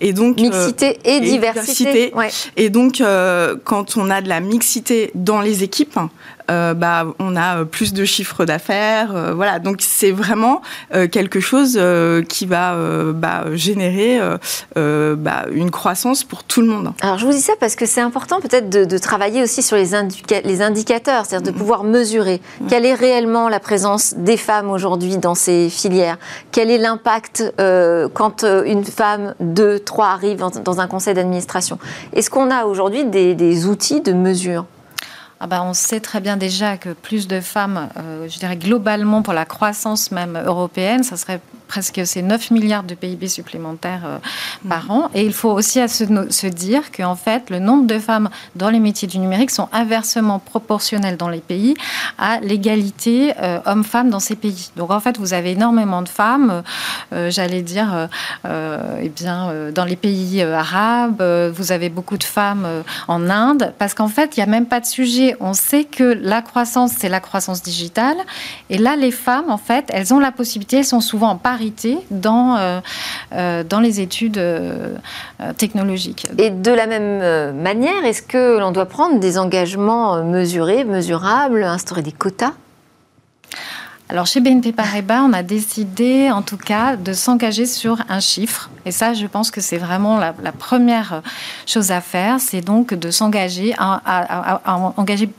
[0.00, 2.12] Et donc mixité et, diversité.
[2.56, 3.02] Et donc,
[3.64, 5.98] quand on a de la mixité dans les équipes,
[6.50, 9.14] euh, bah, on a plus de chiffres d'affaires.
[9.14, 10.62] Euh, voilà, donc c'est vraiment
[10.94, 11.80] euh, quelque chose
[12.28, 12.76] qui va
[13.12, 14.20] bah, générer
[14.76, 16.92] bah, une croissance pour tout le monde.
[17.00, 19.90] Alors je vous dis ça parce que c'est important peut-être de, travailler aussi sur les,
[20.44, 21.58] les indicateurs, c'est-à-dire de mm-hmm.
[21.58, 26.18] pouvoir mesurer quelle est réellement la présence des femmes aujourd'hui dans ces filières,
[26.52, 27.52] quel est l'impact
[28.14, 31.78] quand une femme, deux, trois arrivent dans un conseil d'administration.
[32.12, 34.64] Est-ce qu'on a aujourd'hui des outils de mesure?
[35.42, 39.22] Ah bah, on sait très bien déjà que plus de femmes, euh, je dirais globalement
[39.22, 44.18] pour la croissance même européenne, ça serait presque c'est 9 milliards de PIB supplémentaires euh,
[44.68, 44.90] par mm.
[44.90, 45.10] an.
[45.14, 48.80] Et il faut aussi se, se dire qu'en fait, le nombre de femmes dans les
[48.80, 51.74] métiers du numérique sont inversement proportionnels dans les pays
[52.18, 54.70] à l'égalité euh, hommes-femmes dans ces pays.
[54.76, 56.64] Donc en fait, vous avez énormément de femmes,
[57.12, 58.08] euh, j'allais dire,
[58.44, 61.22] eh bien, dans les pays arabes,
[61.56, 62.66] vous avez beaucoup de femmes
[63.06, 65.36] en Inde, parce qu'en fait, il n'y a même pas de sujet.
[65.38, 68.16] On sait que la croissance, c'est la croissance digitale.
[68.70, 71.59] Et là, les femmes, en fait, elles ont la possibilité, elles sont souvent en parité
[72.10, 72.80] dans, euh,
[73.32, 74.96] euh, dans les études euh,
[75.56, 76.26] technologiques.
[76.38, 82.02] Et de la même manière, est-ce que l'on doit prendre des engagements mesurés, mesurables, instaurer
[82.02, 82.52] des quotas?
[84.08, 88.68] Alors chez BNP Paribas, on a décidé en tout cas de s'engager sur un chiffre.
[88.84, 91.22] Et ça, je pense que c'est vraiment la, première
[91.64, 94.00] chose à faire, c'est donc de s'engager à,
[94.64, 95.30] à, engager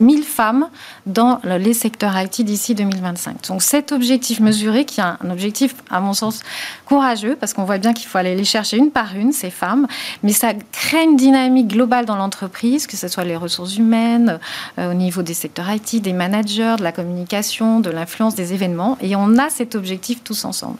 [0.00, 0.68] 1000 femmes
[1.06, 3.48] dans les secteurs IT d'ici 2025.
[3.48, 6.40] Donc cet objectif mesuré, qui est un objectif, à mon sens,
[6.86, 9.86] courageux, parce qu'on voit bien qu'il faut aller les chercher une par une, ces femmes,
[10.22, 14.38] mais ça crée une dynamique globale dans l'entreprise, que ce soit les ressources humaines,
[14.78, 18.98] euh, au niveau des secteurs IT, des managers, de la communication, de l'influence des événements,
[19.00, 20.76] et on a cet objectif tous ensemble.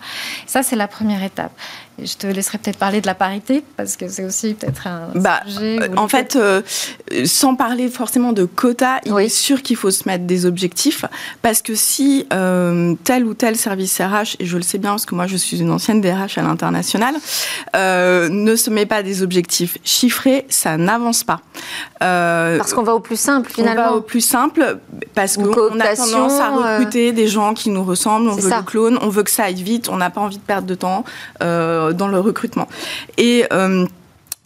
[0.46, 1.52] Ça, c'est la première étape.
[2.04, 5.40] Je te laisserai peut-être parler de la parité, parce que c'est aussi peut-être un bah,
[5.46, 5.78] sujet.
[5.96, 6.62] En fait, euh,
[7.24, 11.04] sans parler forcément de quotas, il est sûr qu'il faut se mettre des objectifs,
[11.42, 15.06] parce que si euh, tel ou tel service RH, et je le sais bien parce
[15.06, 17.14] que moi je suis une ancienne DRH à l'international,
[17.76, 21.40] euh, ne se met pas des objectifs chiffrés, ça n'avance pas.
[21.98, 23.82] parce qu'on va au plus simple finalement.
[23.82, 24.78] On va au plus simple,
[25.14, 28.98] parce qu'on a tendance à recruter des gens qui nous ressemblent, on veut le clone,
[29.02, 31.04] on veut que ça aille vite, on n'a pas envie de perdre de temps
[31.92, 32.68] dans le recrutement.
[33.16, 33.86] Et euh,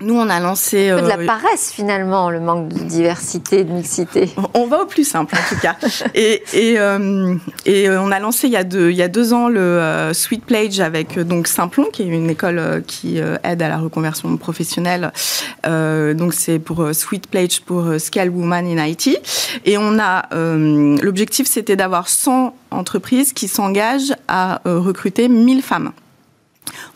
[0.01, 0.91] nous, on a lancé.
[0.91, 4.29] de la euh, paresse, finalement, le manque de diversité, de mixité.
[4.53, 5.77] On va au plus simple, en tout cas.
[6.15, 9.33] et, et, euh, et, on a lancé il y a deux, il y a deux
[9.33, 13.79] ans le Sweet Plage avec donc Simplon, qui est une école qui aide à la
[13.79, 15.13] reconversion professionnelle.
[15.65, 19.21] donc, c'est pour Sweet Plage pour Scale Woman in IT.
[19.65, 20.29] Et on a.
[20.35, 25.93] L'objectif, c'était d'avoir 100 entreprises qui s'engagent à recruter 1000 femmes.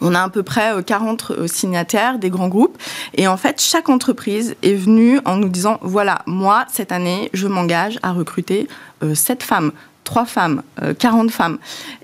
[0.00, 2.78] On a à peu près 40 euh, euh, signataires des grands groupes.
[3.14, 7.46] Et en fait, chaque entreprise est venue en nous disant, voilà, moi, cette année, je
[7.46, 8.68] m'engage à recruter
[9.02, 9.72] 7 euh, femmes.
[10.04, 10.62] 3 femmes,
[10.98, 11.58] 40 femmes.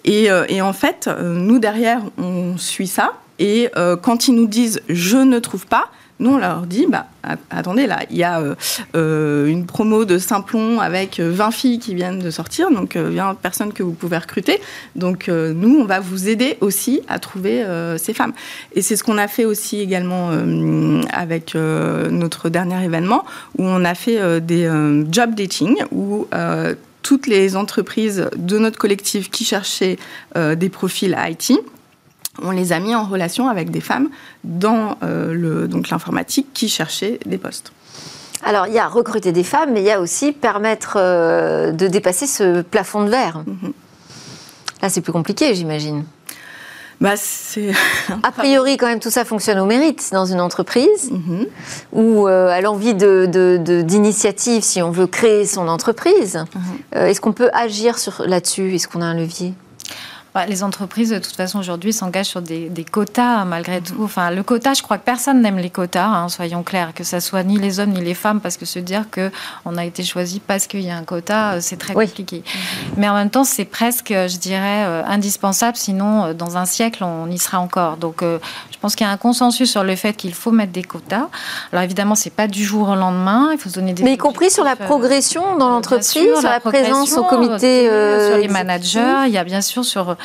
[0.05, 3.15] Et, et en fait, nous, derrière, on suit ça.
[3.39, 3.71] Et
[4.03, 5.87] quand ils nous disent je ne trouve pas,
[6.21, 7.07] nous, on leur dit, bah,
[7.51, 8.55] attendez, là, il y a euh,
[8.95, 13.35] euh, une promo de Simplon avec 20 euh, filles qui viennent de sortir, donc 20
[13.35, 14.61] personnes que vous pouvez recruter.
[14.95, 17.65] Donc, nous, on va vous aider aussi à trouver
[17.99, 18.33] ces femmes.
[18.75, 20.31] Et c'est ce qu'on a fait aussi également
[21.13, 23.25] avec notre dernier événement,
[23.59, 24.71] où on a fait des
[25.11, 26.27] job dating, où
[27.03, 29.99] toutes les entreprises de notre collectif qui cherchaient
[30.37, 31.59] des profils IT
[32.43, 34.09] on les a mis en relation avec des femmes
[34.43, 37.73] dans euh, donc l'informatique qui cherchaient des postes.
[38.43, 41.87] Alors, il y a recruter des femmes, mais il y a aussi permettre euh, de
[41.87, 43.43] dépasser ce plafond de verre.
[43.47, 43.73] Mhm.
[44.83, 46.05] Là, c'est plus compliqué, j'imagine.
[47.01, 47.15] Bah,
[48.23, 51.47] a priori, quand même, tout ça fonctionne au mérite dans une entreprise mhm.
[51.93, 56.45] ou euh, à l'envie d'initiative si on veut créer son entreprise.
[56.55, 57.07] Mhm.
[57.07, 58.75] Est-ce qu'on peut agir là-dessus?
[58.75, 59.55] Est-ce qu'on a un levier?
[60.49, 64.03] Les entreprises, de toute façon, aujourd'hui, s'engagent sur des, quotas, malgré tout.
[64.03, 67.21] Enfin, le quota, je crois que personne n'aime les quotas, hein, soyons clairs, que ce
[67.21, 70.41] soit ni les hommes ni les femmes, parce que se dire qu'on a été choisi
[70.41, 72.43] parce qu'il y a un quota, euh, c'est très compliqué.
[72.97, 77.05] Mais en même temps, c'est presque, je dirais, euh, indispensable, sinon, euh, dans un siècle,
[77.05, 77.97] on y sera encore.
[77.97, 78.25] Donc,
[78.85, 81.29] pense qu'il y a un consensus sur le fait qu'il faut mettre des quotas.
[81.73, 84.03] Alors, évidemment, c'est pas du jour au lendemain, il faut se donner des.
[84.03, 87.87] Mais y compris sur la progression dans l'entreprise, sur la, présence au comité.
[87.87, 90.17] sur les managers, il y a bien sûr sur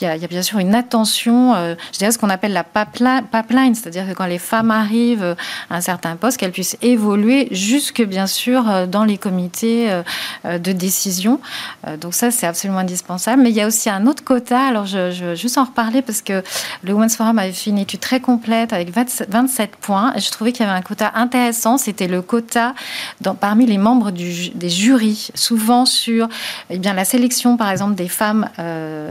[0.00, 3.74] il y a, bien sûr une attention, euh, je dirais ce qu'on appelle la pipeline,
[3.74, 5.36] c'est-à-dire que quand les femmes arrivent
[5.70, 10.58] à un certain poste, qu'elles puissent évoluer jusque bien sûr euh, dans les comités euh,
[10.58, 11.40] de décision.
[12.00, 13.42] donc ça, c'est absolument indispensable.
[13.42, 14.60] Mais il y a aussi un autre quota.
[14.60, 16.42] Alors je, je veux juste en reparler parce que
[16.82, 20.12] le Women's Forum avait fait une étude très complète avec 27 points.
[20.16, 21.78] Je trouvais qu'il y avait un quota intéressant.
[21.78, 22.74] C'était le quota
[23.40, 26.28] parmi les membres des jurys, souvent sur
[26.70, 28.48] eh bien, la sélection, par exemple, des femmes,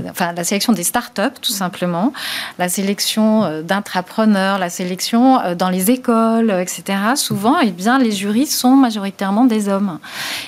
[0.09, 2.13] enfin la sélection des startups, tout simplement,
[2.57, 6.83] la sélection euh, d'intrapreneurs, la sélection euh, dans les écoles, euh, etc.
[7.15, 9.99] Souvent, eh bien, les jurys sont majoritairement des hommes.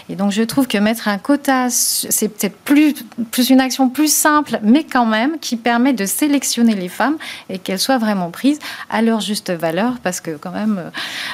[0.10, 4.60] Et donc, je trouve que mettre un quota, c'est peut-être plus une action plus simple,
[4.64, 7.18] mais quand même qui permet de sélectionner les femmes
[7.50, 10.92] et qu'elles soient vraiment prises à leur juste valeur, parce que quand même,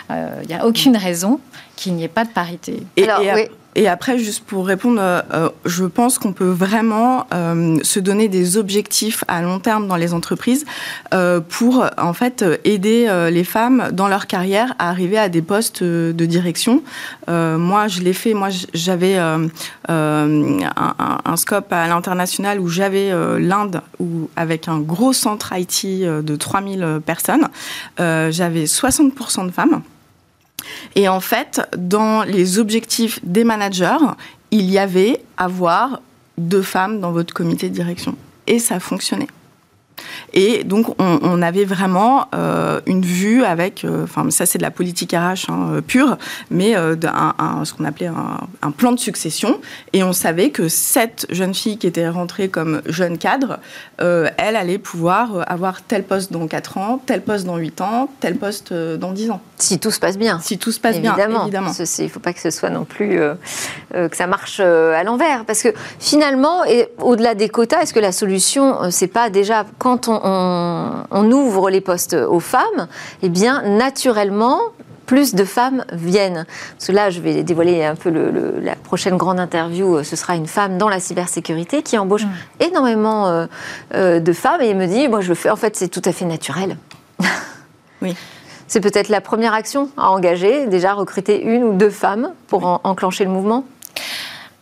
[0.09, 1.39] il n'y a aucune raison
[1.75, 2.83] qu'il n'y ait pas de parité.
[2.97, 3.47] Alors, oui.
[3.75, 8.57] Et après, juste pour répondre, euh, je pense qu'on peut vraiment euh, se donner des
[8.57, 10.65] objectifs à long terme dans les entreprises
[11.13, 15.83] euh, pour en fait aider les femmes dans leur carrière à arriver à des postes
[15.83, 16.83] de direction.
[17.27, 18.33] moi, je l'ai fait.
[18.33, 19.47] Moi, j'avais un,
[19.89, 27.01] un, scope à l'international où j'avais l'Inde, où avec un gros centre IT de 3000
[27.05, 27.47] personnes,
[27.97, 29.81] j'avais 60% de femmes.
[30.95, 33.97] Et en fait, dans les objectifs des managers,
[34.51, 36.01] il y avait avoir
[36.37, 38.15] deux femmes dans votre comité de direction.
[38.47, 39.27] Et ça fonctionnait.
[40.33, 44.71] Et donc, on, avait vraiment euh, une vue avec, euh, enfin, ça c'est de la
[44.71, 46.17] politique RH hein, euh, pure,
[46.49, 48.07] mais ce qu'on appelait
[48.61, 49.59] un, plan de succession.
[49.93, 53.59] Et on savait que cette jeune fille qui était rentrée comme jeune cadre,
[53.99, 58.35] elle allait pouvoir avoir tel poste dans 4 ans, tel poste dans 8 ans, tel
[58.37, 59.41] poste dans 10 ans.
[59.57, 60.39] Si tout se passe bien.
[60.41, 61.47] Si tout se passe bien, évidemment.
[61.47, 63.19] Il ne faut pas que ce soit non plus
[63.93, 65.45] que ça marche à l'envers.
[65.45, 66.63] Parce que finalement,
[66.99, 70.15] au-delà des quotas, est-ce que la solution, c'est pas déjà quand on
[71.11, 72.87] on, ouvre les postes aux femmes,
[73.21, 74.59] eh bien, naturellement,
[75.05, 76.45] plus de femmes viennent.
[76.73, 78.11] Parce que là, je vais dévoiler un peu
[78.61, 79.97] la prochaine grande interview.
[79.97, 82.29] Euh, ce sera une femme dans la cybersécurité qui embauche mm.
[82.61, 83.45] énormément euh,
[83.93, 85.49] euh, de femmes et me dit, moi, je le fais.
[85.49, 86.77] En fait, c'est tout à fait naturel.
[88.01, 88.15] oui.
[88.67, 93.23] C'est peut-être la première action à engager, déjà recruter une ou deux femmes pour enclencher
[93.23, 93.63] le mouvement?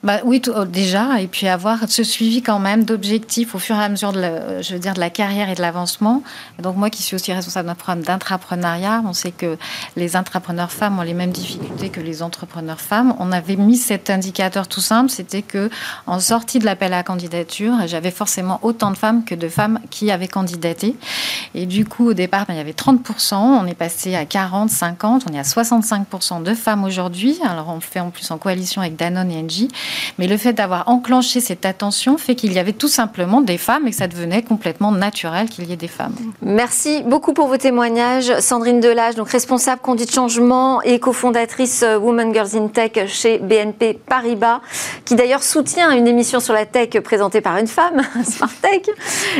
[0.03, 3.83] Bah, oui, oh, déjà, et puis avoir ce suivi quand même d'objectifs au fur et
[3.83, 6.23] à mesure de la, je veux dire, de la carrière et de l'avancement.
[6.61, 9.57] Donc moi qui suis aussi responsable d'un programme d'intrapreneuriat, on sait que
[9.95, 13.15] les intrapreneurs femmes ont les mêmes difficultés que les entrepreneurs femmes.
[13.19, 15.69] On avait mis cet indicateur tout simple, c'était que
[16.05, 20.11] en sortie de l'appel à candidature, j'avais forcément autant de femmes que de femmes qui
[20.11, 20.97] avaient candidaté.
[21.55, 24.69] Et du coup, au départ, ben, il y avait 30%, on est passé à 40,
[24.69, 27.39] 50, on est à 65% de femmes aujourd'hui.
[27.45, 29.69] Alors on le fait en plus en coalition avec Danone et Engie.
[30.17, 33.87] Mais le fait d'avoir enclenché cette attention fait qu'il y avait tout simplement des femmes
[33.87, 36.15] et que ça devenait complètement naturel qu'il y ait des femmes.
[36.41, 38.39] Merci beaucoup pour vos témoignages.
[38.39, 43.99] Sandrine Delage, donc responsable conduite changement et cofondatrice euh, Women Girls in Tech chez BNP
[44.05, 44.61] Paribas,
[45.05, 48.81] qui d'ailleurs soutient une émission sur la tech présentée par une femme, Smart Tech,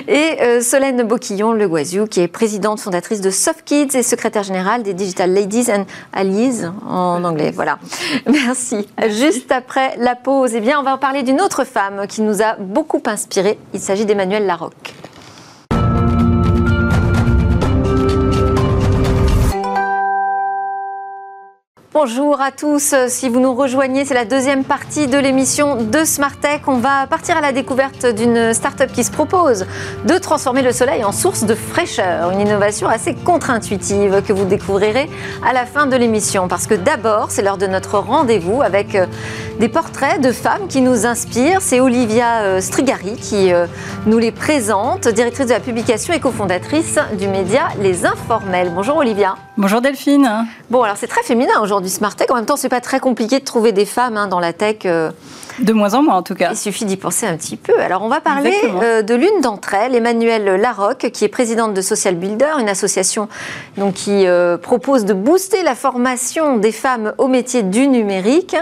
[0.07, 4.43] et euh, Solène Boquillon Le Guaziou, qui est présidente fondatrice de Soft Kids et secrétaire
[4.43, 7.51] générale des Digital Ladies and Allies en anglais.
[7.51, 7.79] Voilà.
[8.27, 8.87] Merci.
[9.09, 12.55] Juste après la pause eh bien, on va parler d'une autre femme qui nous a
[12.55, 13.57] beaucoup inspiré.
[13.73, 14.93] Il s'agit d'Emmanuel Larocque.
[21.93, 22.95] Bonjour à tous.
[23.07, 26.61] Si vous nous rejoignez, c'est la deuxième partie de l'émission de Smart Tech.
[26.67, 29.67] On va partir à la découverte d'une start-up qui se propose
[30.05, 32.31] de transformer le soleil en source de fraîcheur.
[32.31, 35.07] Une innovation assez contre-intuitive que vous découvrirez
[35.47, 36.47] à la fin de l'émission.
[36.47, 38.97] Parce que d'abord, c'est l'heure de notre rendez-vous avec
[39.59, 41.61] des portraits de femmes qui nous inspirent.
[41.61, 43.67] C'est Olivia euh, Strigari qui euh,
[44.05, 48.71] nous les présente, directrice de la publication et cofondatrice du média Les Informels.
[48.73, 49.35] Bonjour Olivia.
[49.57, 50.47] Bonjour Delphine.
[50.69, 52.27] Bon, alors c'est très féminin aujourd'hui Smart Tech.
[52.31, 54.77] En même temps, c'est pas très compliqué de trouver des femmes hein, dans la tech.
[54.85, 55.11] Euh,
[55.59, 56.49] de moins en moins, en tout cas.
[56.51, 57.79] Il suffit d'y penser un petit peu.
[57.79, 61.81] Alors, on va parler euh, de l'une d'entre elles, Emmanuelle Larocque, qui est présidente de
[61.81, 63.27] Social Builder, une association
[63.77, 68.55] donc, qui euh, propose de booster la formation des femmes au métier du numérique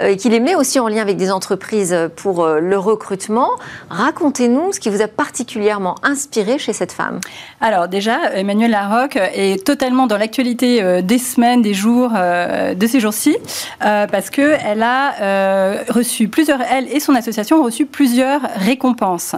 [0.00, 3.50] euh, et qui les met aussi en lien avec des entreprises pour le recrutement.
[3.90, 7.20] Racontez-nous ce qui vous a particulièrement inspiré chez cette femme.
[7.60, 13.36] Alors, déjà, Emmanuelle Larocque est totalement dans l'actualité des semaines, des jours, de ces jours-ci,
[13.80, 19.36] parce qu'elle a reçu plusieurs, elle et son association ont reçu plusieurs récompenses.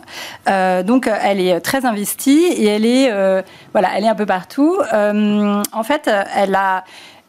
[0.48, 4.24] Euh, donc, elle est très investie et elle est, euh, voilà, elle est un peu
[4.24, 4.78] partout.
[4.94, 6.85] Euh, en fait, elle a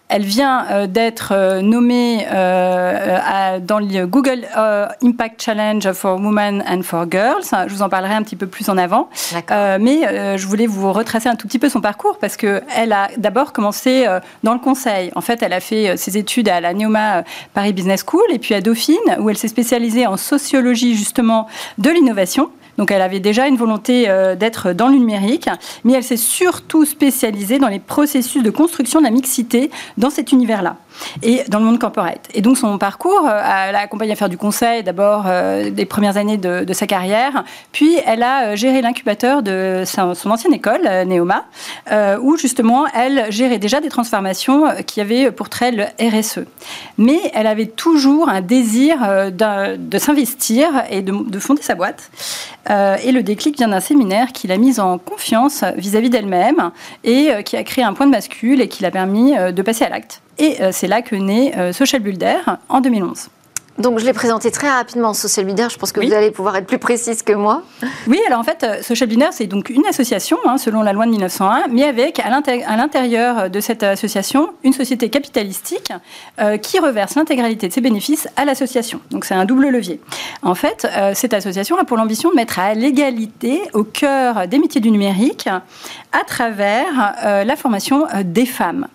[0.07, 4.45] elle vient euh, d'être euh, nommée euh, dans le Google
[5.01, 7.43] Impact Challenge for Women and for Girls.
[7.67, 9.09] Je vous en parlerai un petit peu plus en avant.
[9.49, 13.53] mais je voulais vous retracer un tout petit peu son parcours parce qu'elle a d'abord
[13.53, 14.05] commencé
[14.43, 15.11] dans le conseil.
[15.15, 18.53] En fait, elle a fait ses études à la Neoma Paris Business School et puis
[18.53, 22.49] à Dauphine où elle s'est spécialisée en sociologie justement de l'innovation.
[22.77, 25.49] Donc elle avait déjà une volonté euh, d'être dans le numérique,
[25.83, 30.31] mais elle s'est surtout spécialisée dans les processus de construction de la mixité dans cet
[30.31, 30.77] univers-là
[31.21, 32.27] et dans le monde corporate.
[32.33, 35.85] Et donc son parcours, euh, elle a accompagné à faire du conseil d'abord euh, des
[35.85, 41.45] premières années de, sa carrière, puis elle a géré l'incubateur de son ancienne école, Neoma,
[42.21, 46.39] où justement elle gérait déjà des transformations qui avaient pour trait le RSE.
[46.97, 48.97] Mais elle avait toujours un désir
[49.31, 52.09] de s'investir et de, de, fonder sa boîte.
[52.69, 56.71] Euh, et le déclic vient d'un séminaire qui l'a mise en confiance vis-à-vis d'elle-même
[57.03, 59.61] et euh, qui a créé un point de bascule et qui l'a permis euh, de
[59.61, 60.21] passer à l'acte.
[60.37, 62.37] Et c'est là que naît Social Builder
[62.69, 63.29] en 2011.
[63.77, 65.69] Donc je l'ai présenté très rapidement, Social Leader.
[65.69, 67.61] Je pense que vous allez pouvoir être plus précise que moi.
[68.07, 71.05] Oui, alors en fait, euh, Social Leader, c'est donc une association, hein, selon la loi
[71.05, 75.91] de 1901, mais avec à l'intérieur de cette association une société capitalistique
[76.39, 79.01] euh, qui reverse l'intégralité de ses bénéfices à l'association.
[79.11, 79.99] Donc c'est un double levier.
[80.41, 84.57] En fait, euh, cette association a pour l'ambition de mettre à l'égalité au cœur des
[84.57, 85.49] métiers du numérique
[86.19, 88.87] à travers la formation des femmes.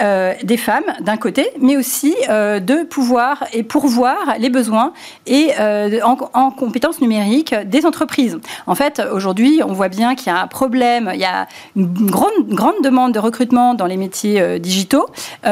[0.00, 4.94] Euh, des femmes d'un côté, mais aussi euh, de pouvoir et pourvoir les besoins
[5.26, 8.38] et euh, en, compétences numériques des entreprises.
[8.66, 11.46] En fait, aujourd'hui, on voit bien qu'il y a un problème, il y a
[11.76, 15.06] une grande, grande demande de recrutement dans les métiers digitaux,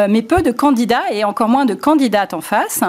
[0.08, 2.82] mais peu de candidats et encore moins de candidates en face,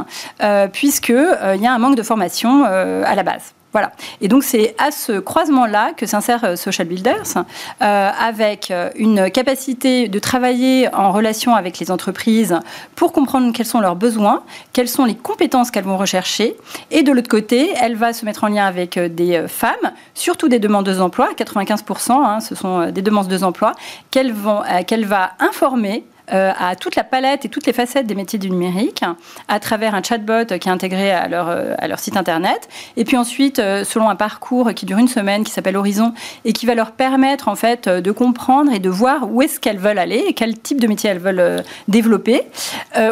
[0.72, 3.54] puisqu'il y a un manque de formation à la base.
[3.72, 3.92] Voilà.
[4.20, 7.38] Et donc c'est à ce croisement-là que s'insère euh, Social Builders,
[7.82, 12.58] euh, avec euh, une capacité de travailler en relation avec les entreprises
[12.96, 14.44] pour comprendre quels sont leurs besoins,
[14.74, 16.56] quelles sont les compétences qu'elles vont rechercher.
[16.90, 20.60] Et de l'autre côté, elle va se mettre en lien avec des femmes, surtout des
[20.60, 23.74] demandeuses d'emploi, 95%, hein, ce sont des demandeuses d'emploi,
[24.10, 28.50] qu'elle va informer euh, à toute la palette et toutes les facettes des métiers du
[28.50, 29.04] numérique
[29.48, 32.70] à travers un chatbot qui est intégré à leur, euh, à leur site internet.
[32.98, 36.14] Et puis ensuite, euh, selon un parcours qui dure une semaine, qui s'appelle Horizon,
[36.46, 39.80] et qui va leur permettre en fait de comprendre et de voir où est-ce qu'elles
[39.80, 42.44] veulent aller et quel type de métier elles veulent développer.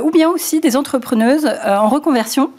[0.03, 2.51] ou bien aussi des entrepreneuses en reconversion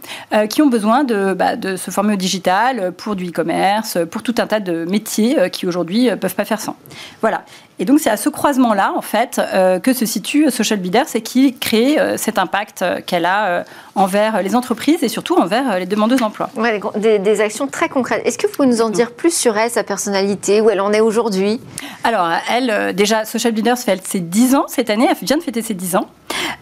[0.50, 4.34] qui ont besoin de, bah, de se former au digital pour du e-commerce, pour tout
[4.38, 6.76] un tas de métiers qui aujourd'hui ne peuvent pas faire sans.
[7.20, 7.44] Voilà.
[7.80, 11.20] Et donc c'est à ce croisement-là, en fait, euh, que se situe Social Bidder, c'est
[11.20, 13.64] qui crée euh, cet impact euh, qu'elle a
[13.94, 16.50] envers les entreprises et surtout envers les demandeuses d'emploi.
[16.56, 18.22] Ouais, des, actions très concrètes.
[18.24, 20.92] Est-ce que vous pouvez nous en dire plus sur elle, sa personnalité, où elle en
[20.92, 21.60] est aujourd'hui?
[22.04, 25.62] Alors, elle, déjà, Social Leaders fait ses 10 ans cette année, elle vient de fêter
[25.62, 26.08] ses 10 ans.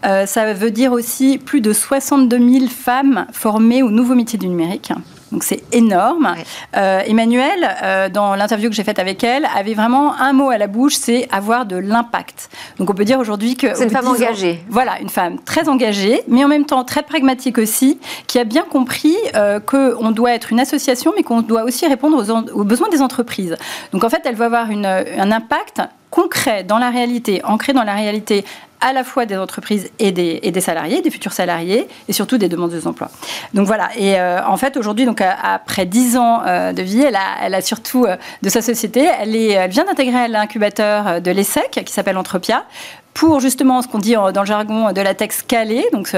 [0.03, 4.91] ça veut dire aussi plus de 62 000 femmes formées au nouveau métier du numérique.
[5.31, 6.35] Donc c'est énorme.
[6.75, 10.57] Euh, Emmanuel, euh, dans l'interview que j'ai faite avec elle, avait vraiment un mot à
[10.57, 12.49] la bouche, c'est avoir de l'impact.
[12.79, 13.75] Donc on peut dire aujourd'hui que...
[13.75, 14.63] C'est une femme engagée.
[14.69, 18.63] Voilà, une femme très engagée, mais en même temps très pragmatique aussi, qui a bien
[18.63, 22.89] compris euh, qu'on doit être une association, mais qu'on doit aussi répondre aux, aux, besoins
[22.89, 23.55] des entreprises.
[23.91, 25.81] Donc en fait, elle veut avoir une, un impact
[26.17, 28.43] concret dans la réalité, ancré dans la réalité
[28.81, 32.39] à la fois des entreprises et des, et des, salariés, des futurs salariés, et surtout
[32.39, 33.09] des demandeuses d'emploi.
[33.53, 37.15] Donc voilà, et euh, en fait aujourd'hui, donc après dix ans euh, de vie, elle
[37.15, 41.29] a, elle a surtout euh, de sa société, elle, est, elle vient d'intégrer l'incubateur de
[41.29, 42.65] l'ESSEC qui s'appelle Entropia
[43.13, 46.15] pour justement ce qu'on dit dans le jargon de la tech scaler, donc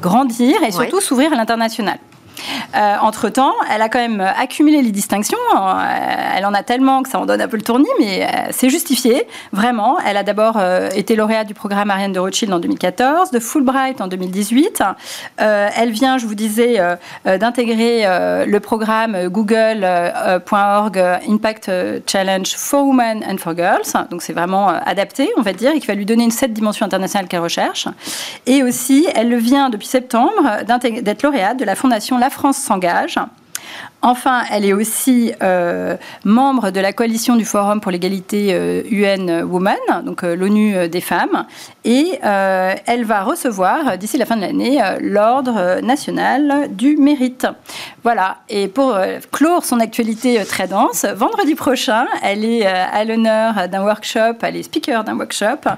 [0.00, 1.98] grandir et surtout s'ouvrir à l'international.
[2.74, 5.38] Euh, entre-temps, elle a quand même accumulé les distinctions.
[5.56, 8.26] Euh, elle en a tellement que ça en donne un peu le tournis, mais euh,
[8.50, 9.98] c'est justifié, vraiment.
[10.00, 10.60] Elle a d'abord
[10.94, 14.82] été lauréate du programme Ariane de Rothschild en 2014, de Fulbright en 2018.
[15.38, 16.78] elle vient, je vous disais,
[17.24, 18.04] d'intégrer
[18.46, 21.70] le programme google.org Impact
[22.06, 23.92] Challenge for Women and for Girls.
[24.10, 26.86] Donc c'est vraiment adapté, on va dire, et qui va lui donner une cette dimension
[26.86, 27.88] internationale qu'elle recherche.
[28.46, 30.64] Et aussi, elle vient depuis septembre
[31.02, 33.18] d'être lauréate de la Fondation la France s'engage.
[34.06, 35.96] Enfin, elle est aussi euh,
[36.26, 38.50] membre de la coalition du Forum pour l'égalité
[38.90, 41.46] UN euh, Women, donc euh, l'ONU des femmes,
[41.86, 47.46] et elle va recevoir d'ici la fin de l'année l'ordre national du mérite.
[48.02, 48.38] Voilà.
[48.48, 48.96] Et pour
[49.32, 54.62] clore son actualité très dense, vendredi prochain, elle est à l'honneur d'un workshop, elle est
[54.62, 55.68] speaker d'un workshop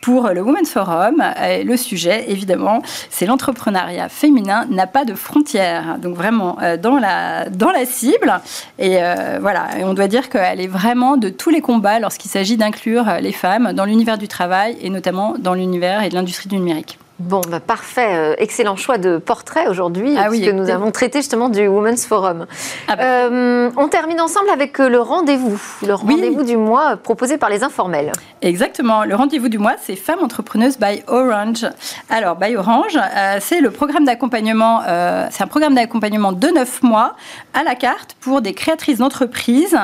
[0.00, 1.22] pour le Women's Forum.
[1.64, 2.80] le sujet, évidemment,
[3.10, 5.98] c'est l'entrepreneuriat féminin n'a pas de frontières.
[5.98, 8.40] Donc vraiment dans la cible.
[8.78, 12.30] Et euh, voilà, et on doit dire qu'elle est vraiment de tous les combats lorsqu'il
[12.30, 16.48] s'agit d'inclure les femmes dans l'univers du travail et notamment dans l'univers et de l'industrie
[16.48, 16.98] du numérique.
[17.18, 18.14] Bon, bah parfait.
[18.14, 22.46] Euh, excellent choix de portrait aujourd'hui, ah puisque nous avons traité justement du Women's Forum.
[22.88, 23.02] Ah bah.
[23.04, 27.64] euh, on termine ensemble avec euh, le rendez-vous, le rendez-vous du mois proposé par les
[27.64, 28.12] informels.
[28.42, 29.04] Exactement.
[29.04, 31.66] Le rendez-vous du mois, c'est Femmes entrepreneuses by Orange.
[32.10, 32.98] Alors, by Orange,
[33.40, 34.82] c'est le programme d'accompagnement,
[35.30, 37.16] c'est un programme d'accompagnement de 9 mois
[37.54, 39.76] à la carte pour des créatrices d'entreprises.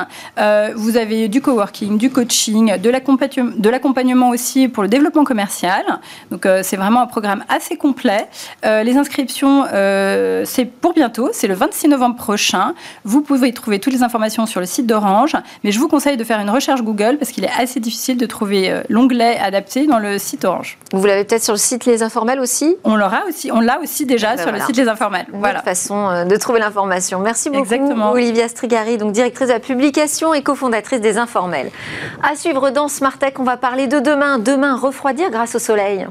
[0.75, 5.83] vous avez du coworking, du coaching, de l'accompagnement aussi pour le développement commercial.
[6.29, 8.27] Donc, c'est vraiment un programme assez complet.
[8.65, 12.73] Euh, les inscriptions, euh, c'est pour bientôt, c'est le 26 novembre prochain.
[13.03, 16.23] Vous pouvez trouver toutes les informations sur le site d'Orange, mais je vous conseille de
[16.23, 19.99] faire une recherche Google parce qu'il est assez difficile de trouver euh, l'onglet adapté dans
[19.99, 20.77] le site Orange.
[20.91, 22.75] Vous l'avez peut-être sur le site Les Informels aussi?
[22.83, 25.27] On l'aura aussi, on l'a aussi déjà ah ben sur le site Les Informels.
[25.33, 25.59] Voilà.
[25.59, 27.19] Une façon de trouver l'information.
[27.19, 28.11] Merci beaucoup, Exactement.
[28.11, 31.71] Olivia Strigari, donc directrice de la publication et cofondatrice des Informels.
[32.21, 34.39] À suivre dans Smart Tech, on va parler de demain.
[34.39, 36.07] Demain, refroidir grâce au soleil.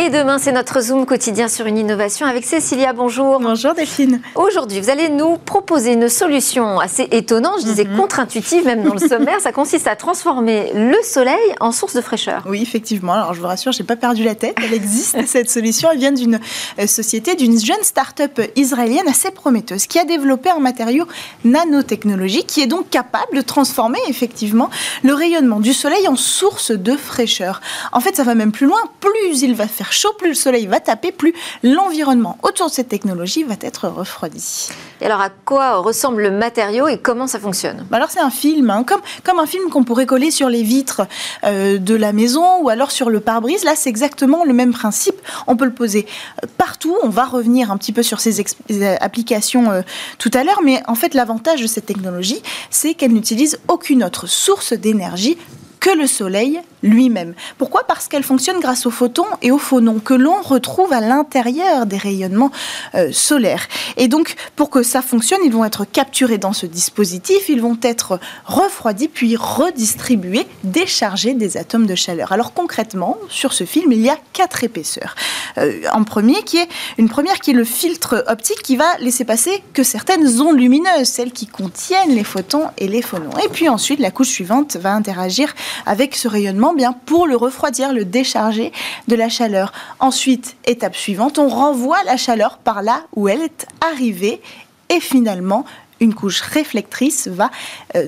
[0.00, 2.92] Et demain, c'est notre Zoom quotidien sur une innovation avec Cécilia.
[2.92, 3.40] Bonjour.
[3.40, 4.20] Bonjour Delphine.
[4.36, 7.96] Aujourd'hui, vous allez nous proposer une solution assez étonnante, je disais mhm.
[7.96, 9.40] contre-intuitive même dans le sommaire.
[9.40, 12.44] Ça consiste à transformer le soleil en source de fraîcheur.
[12.46, 13.12] Oui, effectivement.
[13.14, 14.56] Alors je vous rassure, j'ai pas perdu la tête.
[14.64, 15.88] Elle existe, cette solution.
[15.90, 16.38] Elle vient d'une
[16.78, 21.06] euh, société, d'une jeune start-up israélienne assez prometteuse qui a développé un matériau
[21.44, 24.70] nanotechnologique qui est donc capable de transformer effectivement
[25.02, 27.60] le rayonnement du soleil en source de fraîcheur.
[27.90, 28.78] En fait, ça va même plus loin.
[29.00, 32.88] Plus il va faire chaud, plus le soleil va taper, plus l'environnement autour de cette
[32.88, 34.70] technologie va être refroidi.
[35.00, 37.86] Et alors à quoi ressemble le matériau et comment ça fonctionne?
[37.90, 40.62] Bah Alors c'est un film, hein, comme, comme un film qu'on pourrait coller sur les
[40.62, 41.02] vitres
[41.44, 43.64] euh, de la maison ou alors sur le pare-brise.
[43.64, 45.16] Là c'est exactement le même principe.
[45.46, 46.06] On peut le poser
[46.42, 46.96] euh, partout.
[47.02, 49.82] On va revenir un petit peu sur ces euh, applications
[50.18, 54.26] tout à l'heure, mais en fait l'avantage de cette technologie, c'est qu'elle n'utilise aucune autre
[54.26, 55.36] source d'énergie
[55.80, 57.34] que le Soleil lui-même.
[57.56, 57.84] Pourquoi?
[57.86, 61.96] Parce qu'elle fonctionne grâce aux photons et aux phonons que l'on retrouve à l'intérieur des
[61.96, 62.50] rayonnements
[62.94, 63.66] euh, solaires.
[63.96, 67.78] Et donc, pour que ça fonctionne, ils vont être capturés dans ce dispositif, ils vont
[67.82, 72.32] être refroidis puis redistribués, déchargés des atomes de chaleur.
[72.32, 75.14] Alors concrètement, sur ce film, il y a quatre épaisseurs.
[75.58, 76.68] Euh, en premier, qui est
[76.98, 81.08] une première qui est le filtre optique qui va laisser passer que certaines ondes lumineuses,
[81.08, 83.36] celles qui contiennent les photons et les phonons.
[83.44, 85.54] Et puis ensuite, la couche suivante va interagir
[85.86, 88.72] avec ce rayonnement bien pour le refroidir, le décharger
[89.08, 89.72] de la chaleur.
[90.00, 94.40] Ensuite, étape suivante, on renvoie la chaleur par là où elle est arrivée
[94.88, 95.64] et finalement
[96.00, 97.50] une couche réflectrice va
[97.96, 98.06] euh,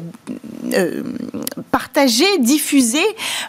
[0.75, 1.03] euh,
[1.71, 3.05] partager, diffuser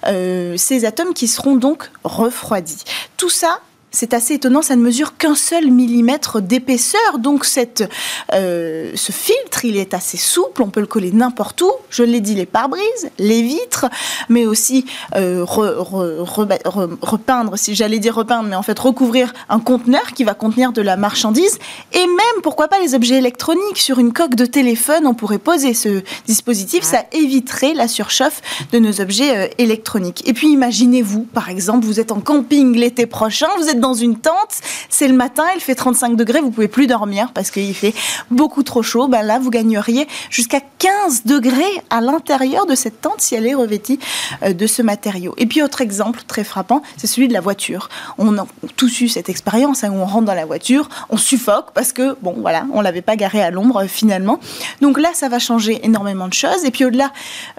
[0.08, 2.84] euh, ces atomes qui seront donc refroidis.
[3.18, 3.60] Tout ça
[3.92, 7.20] c'est assez étonnant, ça ne mesure qu'un seul millimètre d'épaisseur.
[7.20, 7.90] Donc cette,
[8.34, 11.72] euh, ce filtre, il est assez souple, on peut le coller n'importe où.
[11.90, 13.88] Je l'ai dit, les pare-brises, les vitres,
[14.30, 14.86] mais aussi
[15.16, 20.72] euh, repeindre, si j'allais dire repeindre, mais en fait recouvrir un conteneur qui va contenir
[20.72, 21.60] de la marchandise.
[21.92, 23.78] Et même, pourquoi pas, les objets électroniques.
[23.78, 28.80] Sur une coque de téléphone, on pourrait poser ce dispositif, ça éviterait la surchauffe de
[28.80, 30.26] nos objets euh, électroniques.
[30.28, 34.18] Et puis imaginez-vous, par exemple, vous êtes en camping l'été prochain, vous êtes dans une
[34.18, 37.94] tente, c'est le matin, il fait 35 degrés, vous pouvez plus dormir parce qu'il fait
[38.30, 39.08] beaucoup trop chaud.
[39.10, 43.54] Ben là, vous gagneriez jusqu'à 15 degrés à l'intérieur de cette tente si elle est
[43.54, 44.00] revêtie
[44.44, 45.34] euh, de ce matériau.
[45.38, 47.90] Et puis, autre exemple très frappant, c'est celui de la voiture.
[48.18, 48.46] On a
[48.78, 52.16] tous eu cette expérience hein, où on rentre dans la voiture, on suffoque parce que,
[52.22, 54.40] bon, voilà, on l'avait pas garé à l'ombre euh, finalement.
[54.82, 56.64] Donc là, ça va changer énormément de choses.
[56.64, 57.12] Et puis, au-delà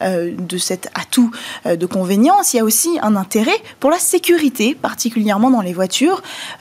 [0.02, 1.30] euh, de cet atout
[1.66, 6.11] de convénience, il y a aussi un intérêt pour la sécurité, particulièrement dans les voitures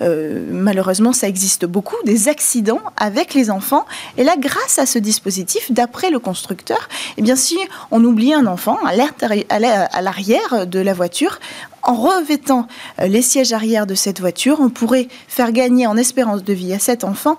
[0.01, 3.85] euh, malheureusement, ça existe beaucoup, des accidents avec les enfants.
[4.17, 6.87] Et là, grâce à ce dispositif, d'après le constructeur,
[7.17, 7.57] eh bien, si
[7.91, 11.39] on oublie un enfant à l'arrière de la voiture,
[11.83, 12.67] en revêtant
[12.99, 16.73] euh, les sièges arrière de cette voiture, on pourrait faire gagner en espérance de vie
[16.73, 17.37] à cet enfant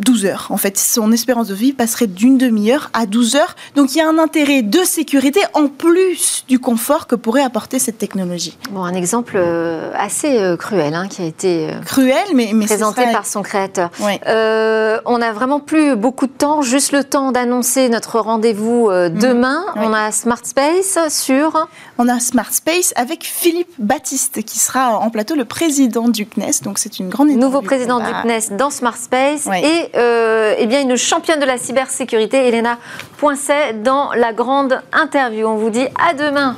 [0.00, 0.46] 12 heures.
[0.50, 3.54] En fait, son espérance de vie passerait d'une demi-heure à 12 heures.
[3.76, 7.78] Donc il y a un intérêt de sécurité en plus du confort que pourrait apporter
[7.78, 8.56] cette technologie.
[8.70, 12.66] Bon, un exemple euh, assez euh, cruel hein, qui a été euh, cruel, mais, mais
[12.66, 13.90] présenté par son créateur.
[14.00, 19.18] on n'a vraiment plus beaucoup de temps, juste le temps d'annoncer notre rendez-vous mhm.
[19.18, 19.64] demain.
[19.76, 21.68] On a Smart Space sur.
[21.98, 26.62] On a Smart Space avec Philippe Baptiste qui sera en plateau, le président du CNES.
[26.64, 30.80] Donc c'est une grande Nouveau président du CNES dans Smart Space et euh, eh bien
[30.82, 32.78] une championne de la cybersécurité, Elena
[33.18, 35.46] Poincet, dans la grande interview.
[35.46, 36.56] On vous dit à demain.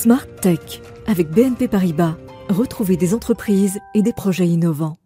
[0.00, 2.14] Smart Tech avec BNP Paribas.
[2.48, 4.96] Retrouvez des entreprises et des projets innovants.